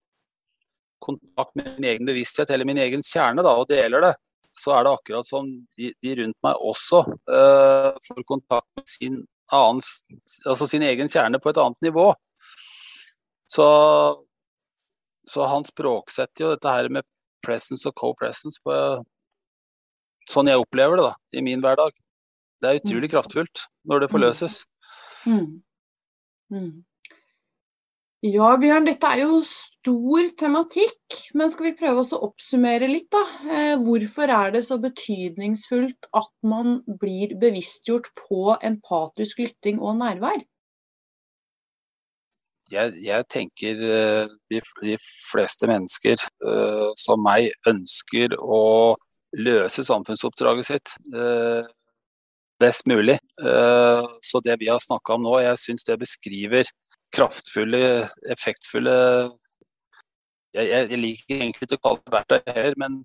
kontakt 1.04 1.56
med 1.56 1.76
min 1.78 1.90
egen 1.92 2.10
bevissthet 2.10 2.50
eller 2.52 2.68
min 2.68 2.82
egen 2.82 3.06
kjerne 3.06 3.46
da, 3.46 3.54
og 3.54 3.70
deler 3.70 4.10
det, 4.10 4.14
så 4.58 4.74
er 4.74 4.86
det 4.86 4.94
akkurat 4.98 5.28
som 5.30 5.50
de, 5.78 5.92
de 6.02 6.14
rundt 6.18 6.38
meg 6.46 6.64
også 6.66 7.04
uh, 7.06 7.92
får 8.08 8.24
kontakt 8.26 8.70
med 8.80 8.88
sin, 8.90 9.20
annen, 9.54 9.84
altså 10.46 10.68
sin 10.68 10.86
egen 10.86 11.12
kjerne 11.12 11.40
på 11.42 11.52
et 11.52 11.60
annet 11.62 11.88
nivå. 11.88 12.10
Så, 13.48 13.68
så 15.30 15.46
han 15.48 15.68
språksetter 15.68 16.44
jo 16.44 16.56
dette 16.56 16.74
her 16.74 16.90
med 16.92 17.08
presence 17.46 17.88
og 17.88 17.96
co-presence 17.96 18.60
på 18.66 18.74
sånn 20.28 20.52
jeg 20.52 20.60
opplever 20.60 21.00
det 21.00 21.08
da, 21.08 21.14
i 21.40 21.44
min 21.46 21.64
hverdag. 21.64 21.96
Det 22.62 22.70
er 22.70 22.82
utrolig 22.82 23.08
mm. 23.08 23.14
kraftfullt 23.14 23.64
når 23.88 24.04
det 24.04 24.12
forløses. 24.12 24.60
Mm. 25.28 25.62
Mm. 26.52 26.72
Ja, 28.26 28.52
Bjørn, 28.60 28.88
dette 28.88 29.14
er 29.14 29.24
jo 29.24 29.40
stor 29.88 30.28
tematikk. 30.38 31.16
Men 31.38 31.52
skal 31.52 31.70
vi 31.70 31.78
prøve 31.80 32.04
å 32.04 32.20
oppsummere 32.28 32.90
litt, 32.92 33.08
da? 33.14 33.24
Eh, 33.48 33.76
hvorfor 33.80 34.28
er 34.28 34.52
det 34.56 34.66
så 34.68 34.78
betydningsfullt 34.84 36.10
at 36.18 36.32
man 36.44 36.82
blir 37.00 37.38
bevisstgjort 37.40 38.12
på 38.20 38.58
empatisk 38.60 39.40
lytting 39.46 39.80
og 39.80 40.00
nærvær? 40.02 40.44
Jeg, 42.68 42.98
jeg, 43.00 43.24
tenker 43.32 43.80
uh, 43.80 44.32
de, 44.52 44.60
de, 44.84 44.98
fleste 45.00 45.70
mennesker 45.72 46.20
uh, 46.44 46.92
som 47.00 47.22
meg 47.24 47.54
ønsker 47.70 48.36
å 48.44 48.98
løse 49.40 49.86
samfunnsoppdraget 49.88 50.68
sitt 50.68 50.92
uh, 51.16 51.64
best 52.60 52.84
mulig. 52.92 53.16
Uh, 53.40 54.04
så 54.20 54.44
det 54.44 54.58
vi 54.60 54.68
har 54.68 54.84
snakka 54.84 55.16
om 55.16 55.24
nå, 55.24 55.38
jeg 55.46 55.64
syns 55.64 55.88
det 55.88 55.96
beskriver 56.04 56.68
kraftfulle, 57.16 58.04
effektfulle 58.36 58.98
jeg, 60.58 60.88
jeg, 60.92 61.02
liker 61.02 61.42
egentlig 61.42 61.68
ikke 61.68 61.80
å 61.80 61.86
kalle 61.88 62.02
det 62.04 62.16
verktøy 62.16 62.54
heller, 62.56 62.80
men, 62.84 62.98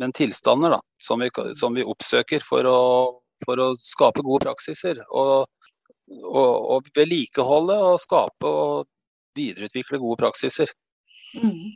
men 0.00 0.14
tilstander 0.16 0.76
da, 0.76 0.80
som 1.02 1.22
vi, 1.22 1.30
som 1.58 1.76
vi 1.76 1.84
oppsøker 1.94 2.44
for 2.44 2.70
å, 2.70 2.80
for 3.44 3.62
å, 3.62 3.68
skape 3.78 4.24
gode 4.24 4.46
praksiser. 4.46 5.02
Og, 5.10 5.46
og, 6.22 6.54
og 6.76 6.90
vedlikeholde 6.96 7.78
og 7.90 8.00
skape 8.02 8.50
og 8.50 8.90
videreutvikle 9.38 10.00
gode 10.02 10.22
praksiser. 10.24 10.72
Mm. 11.34 11.74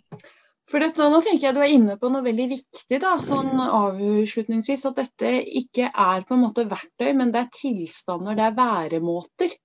For 0.68 0.84
dette, 0.84 1.06
Nå 1.08 1.22
tenker 1.24 1.48
jeg 1.48 1.56
du 1.56 1.62
er 1.64 1.72
inne 1.72 1.96
på 2.00 2.10
noe 2.12 2.24
veldig 2.26 2.48
viktig, 2.50 2.98
da, 3.00 3.14
sånn 3.24 3.56
avslutningsvis. 3.64 4.84
At 4.90 5.00
dette 5.00 5.32
ikke 5.62 5.88
er 5.88 6.26
på 6.28 6.36
en 6.36 6.44
måte 6.44 6.66
verktøy, 6.68 7.14
men 7.16 7.32
det 7.32 7.46
er 7.46 7.54
tilstander, 7.56 8.36
det 8.36 8.50
er 8.50 8.58
væremåter. 8.58 9.56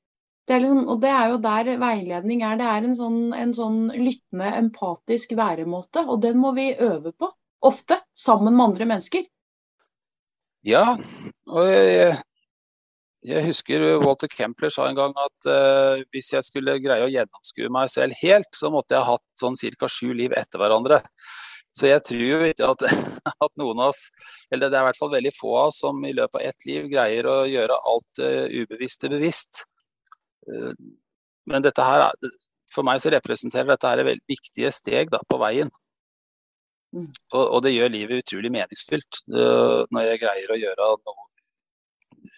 Det 0.48 0.58
liksom, 0.60 0.82
og 0.92 1.00
det 1.00 1.12
er 1.14 1.30
jo 1.32 1.38
der 1.44 1.70
veiledning 1.80 2.44
er. 2.44 2.58
Det 2.60 2.68
er 2.68 2.88
en 2.88 2.98
sånn, 2.98 3.22
en 3.38 3.54
sånn 3.56 3.80
lyttende, 3.96 4.50
empatisk 4.60 5.38
væremåte. 5.40 6.04
Og 6.04 6.20
den 6.26 6.42
må 6.42 6.52
vi 6.58 6.74
øve 6.76 7.14
på. 7.16 7.32
Ofte. 7.64 8.02
Sammen 8.12 8.58
med 8.58 8.72
andre 8.72 8.90
mennesker. 8.90 9.24
Ja, 10.68 10.84
og 11.52 11.68
jeg, 11.68 12.18
jeg 13.24 13.46
husker 13.48 13.84
Walter 14.04 14.28
Kempler 14.32 14.72
sa 14.72 14.90
en 14.90 15.00
gang 15.00 15.16
at 15.20 15.48
uh, 15.48 16.04
hvis 16.12 16.34
jeg 16.36 16.48
skulle 16.48 16.78
greie 16.84 17.04
å 17.04 17.12
gjennomskue 17.12 17.72
meg 17.72 17.92
selv 17.92 18.16
helt, 18.20 18.52
så 18.56 18.72
måtte 18.72 18.96
jeg 18.96 19.04
ha 19.04 19.16
hatt 19.16 19.40
sånn 19.40 19.60
ca. 19.60 19.90
sju 19.92 20.12
liv 20.16 20.36
etter 20.36 20.60
hverandre. 20.60 21.02
Så 21.74 21.88
jeg 21.90 22.04
tror 22.06 22.24
jo 22.24 22.40
ikke 22.48 22.70
at, 22.76 22.84
at, 23.48 23.54
noen 23.60 23.80
av 23.80 23.94
oss, 23.94 24.06
eller 24.52 24.68
det 24.68 24.78
er 24.78 24.84
i 24.84 24.90
hvert 24.92 25.00
fall 25.00 25.14
veldig 25.16 25.34
få 25.36 25.54
av 25.56 25.72
oss, 25.72 25.80
som 25.84 26.04
i 26.04 26.16
løpet 26.16 26.40
av 26.40 26.48
ett 26.52 26.68
liv 26.70 26.90
greier 26.92 27.32
å 27.32 27.38
gjøre 27.50 27.80
alt 27.94 28.24
uh, 28.24 28.60
ubevisste 28.64 29.12
bevisst. 29.12 29.64
Uh, 30.48 30.74
men 31.50 31.66
dette 31.66 31.84
her, 31.84 32.08
for 32.72 32.88
meg 32.88 33.02
så 33.04 33.12
representerer 33.14 33.74
dette 33.74 33.90
her 33.90 34.06
veldig 34.08 34.24
viktige 34.30 34.72
steg 34.74 35.12
da, 35.14 35.20
på 35.28 35.40
veien. 35.42 35.72
Mm. 36.94 37.10
Og, 37.34 37.44
og, 37.44 37.60
det 37.66 37.74
gjør 37.74 37.90
livet 37.90 38.22
utrolig 38.22 38.52
meningsfylt 38.54 39.24
når 39.26 40.04
jeg 40.12 40.20
greier 40.22 40.52
å 40.54 40.58
gjøre 40.62 40.90
noe 40.94 41.24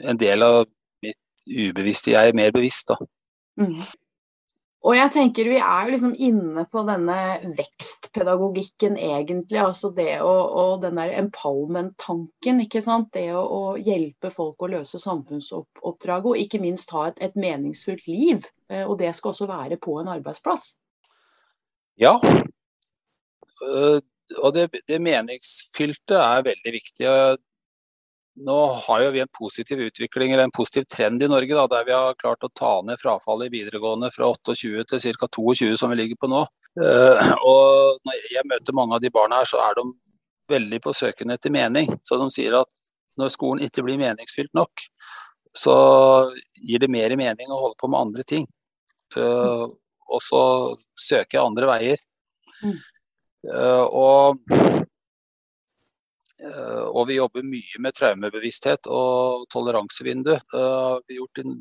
en 0.10 0.18
del 0.18 0.44
av 0.46 0.64
mitt 1.04 1.20
ubevisste 1.46 2.14
jeg 2.14 2.32
er 2.32 2.38
mer 2.38 2.54
bevisst, 2.56 2.92
da. 2.92 2.98
Mm. 3.60 3.82
Og 4.86 4.94
jeg 4.94 5.12
tenker 5.16 5.48
Vi 5.50 5.58
er 5.58 5.88
jo 5.88 5.94
liksom 5.96 6.14
inne 6.22 6.66
på 6.70 6.84
denne 6.86 7.18
vekstpedagogikken, 7.58 9.00
egentlig. 9.02 9.58
altså 9.62 9.90
det 9.96 10.20
å, 10.22 10.34
og 10.62 10.82
Den 10.84 11.00
der 11.02 11.16
empowerment-tanken. 11.24 12.62
ikke 12.68 12.84
sant? 12.86 13.10
Det 13.14 13.32
å, 13.34 13.42
å, 13.42 13.62
hjelpe 13.82 14.30
folk 14.34 14.62
å 14.62 14.72
løse 14.76 15.02
samfunnsoppdraget, 15.02 16.30
og 16.30 16.42
ikke 16.42 16.62
minst 16.62 16.94
ha 16.94 17.08
et, 17.10 17.22
et, 17.22 17.36
meningsfullt 17.36 18.06
liv. 18.08 18.46
Eh, 18.70 18.86
og 18.86 19.00
det 19.02 19.16
skal 19.16 19.34
også 19.34 19.50
være 19.50 19.80
på 19.82 19.98
en 20.02 20.12
arbeidsplass. 20.20 20.76
Ja. 21.98 22.20
Eh, 23.66 24.00
og 24.42 24.54
det, 24.54 24.70
det 24.86 25.02
meningsfylte 25.02 26.22
er 26.22 26.46
veldig 26.46 26.78
viktig 26.78 27.10
nå 28.36 28.58
har 28.88 29.04
jo 29.04 29.12
vi 29.16 29.22
en 29.24 29.32
positiv 29.32 29.80
utvikling, 29.80 30.32
eller 30.32 30.44
en 30.44 30.52
positiv 30.52 30.86
trend 30.92 31.24
i 31.24 31.28
Norge, 31.28 31.56
da, 31.56 31.68
der 31.72 31.86
vi 31.88 31.94
har 31.96 32.18
klart 32.20 32.44
å 32.44 32.52
ta 32.52 32.72
ned 32.84 33.00
frafallet 33.00 33.48
i 33.48 33.54
videregående 33.60 34.10
fra 34.12 34.28
28 34.34 34.84
til 34.92 35.16
ca. 35.20 35.30
22, 35.38 35.76
som 35.80 35.94
vi 35.94 36.00
ligger 36.02 36.20
på 36.20 36.30
nå. 36.32 36.42
Uh, 36.76 37.22
og 37.48 38.02
når 38.04 38.26
jeg 38.34 38.48
møter 38.50 38.76
mange 38.76 38.98
av 38.98 39.04
de 39.04 39.12
barna 39.14 39.40
her, 39.40 39.48
så 39.50 39.62
er 39.64 39.78
de 39.80 39.88
veldig 40.52 40.82
på 40.84 40.94
søken 40.94 41.32
etter 41.32 41.54
mening. 41.54 41.94
Så 42.04 42.20
de 42.20 42.28
sier 42.36 42.58
at 42.60 42.72
når 43.16 43.32
skolen 43.32 43.64
ikke 43.68 43.86
blir 43.88 44.02
meningsfylt 44.02 44.52
nok, 44.58 44.84
så 45.56 45.78
gir 46.60 46.84
det 46.84 46.92
mer 46.92 47.16
mening 47.16 47.54
å 47.54 47.62
holde 47.62 47.80
på 47.80 47.88
med 47.88 48.10
andre 48.10 48.28
ting. 48.28 48.50
Uh, 49.16 49.72
og 50.06 50.20
så 50.22 50.42
søker 51.00 51.40
jeg 51.40 51.46
andre 51.46 51.72
veier. 51.72 52.04
Mm. 52.60 52.76
Uh, 53.46 53.86
og 53.86 54.44
Eh, 54.56 54.85
og 56.92 57.08
vi 57.10 57.18
jobber 57.18 57.46
mye 57.48 57.82
med 57.82 57.96
traumebevissthet 57.98 58.90
og 58.92 59.48
toleransevindu. 59.54 60.36
Det 60.36 60.62
har 60.62 61.02
vi 61.08 61.18
gjort 61.18 61.42
i, 61.42 61.56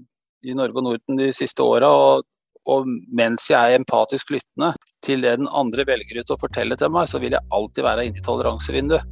i 0.51 0.57
Norge 0.57 0.81
og 0.81 0.87
Norden 0.89 1.21
de 1.21 1.31
siste 1.37 1.65
åra. 1.65 1.89
Og, 1.89 2.27
og, 2.69 2.89
mens 3.17 3.49
jeg 3.51 3.61
er 3.61 3.79
empatisk 3.79 4.35
lyttende 4.35 4.75
til 5.05 5.25
det 5.25 5.39
den 5.41 5.51
andre 5.53 5.87
velger 5.89 6.21
ut 6.21 6.35
å 6.35 6.41
fortelle 6.41 6.77
til 6.81 6.93
meg, 6.93 7.09
så 7.09 7.21
vil 7.23 7.37
jeg 7.37 7.53
alltid 7.57 7.87
være 7.87 8.09
inne 8.09 8.21
i 8.21 8.27
toleransevinduet. 8.29 9.11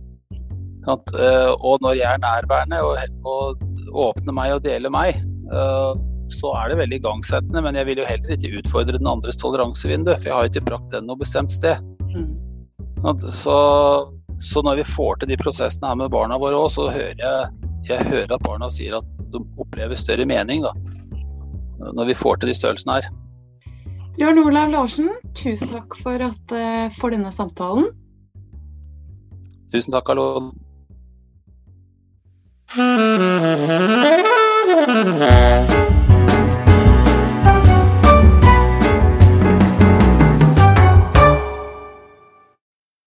Eh, 0.82 1.52
og 1.62 1.82
når 1.82 1.98
jeg 2.00 2.08
er 2.11 2.22
nærværende 2.22 2.80
og, 2.82 2.96
og, 3.24 3.61
åpner 3.92 4.35
meg 4.35 4.54
og 4.56 4.64
deler 4.64 4.90
meg, 4.90 5.20
eh, 5.52 5.92
så 6.32 6.54
er 6.58 6.72
det 6.72 6.78
veldig 6.80 6.98
igangsettende. 7.02 7.62
Men 7.64 7.78
jeg 7.78 7.88
vil 7.90 8.02
jo 8.02 8.08
heller 8.08 8.35
ikke 8.37 8.54
utfordre 8.62 8.98
den 8.98 9.11
andres 9.11 9.38
toleransevindu, 9.40 10.14
for 10.16 10.30
jeg 10.30 10.37
har 10.37 10.46
jo 10.46 10.52
ikke 10.54 10.66
brakt 10.70 10.90
den 10.94 11.06
noe 11.08 11.20
bestemt 11.20 11.54
sted. 11.54 11.78
Mm. 12.12 12.32
Så 13.30 13.54
så 14.42 14.62
når 14.66 14.81
vi 14.81 14.85
får 14.87 15.20
til 15.20 15.31
de 15.31 15.38
prosessene 15.38 15.88
her 15.90 15.98
med 16.00 16.11
barna 16.11 16.38
våre 16.40 16.59
òg, 16.59 16.70
så 16.74 16.88
hører 16.90 17.18
jeg, 17.20 17.50
jeg 17.87 18.09
hører 18.11 18.35
at 18.35 18.42
barna 18.42 18.70
sier 18.74 18.98
at 18.98 19.07
de 19.33 19.38
opplever 19.62 19.96
større 19.98 20.26
mening 20.28 20.64
da, 20.64 20.72
når 21.94 22.11
vi 22.11 22.18
får 22.18 22.42
til 22.42 22.50
de 22.50 22.57
størrelsene 22.59 22.98
her. 22.98 23.07
Bjørn 24.18 24.42
Olav 24.42 24.68
Larsen, 24.74 25.09
tusen 25.38 25.68
takk 25.72 25.96
for, 25.96 26.18
at, 26.20 26.52
eh, 26.52 26.90
for 26.98 27.09
denne 27.14 27.31
samtalen. 27.33 27.87
Tusen 29.72 29.92
takk, 29.94 30.09
Alon. 30.12 30.52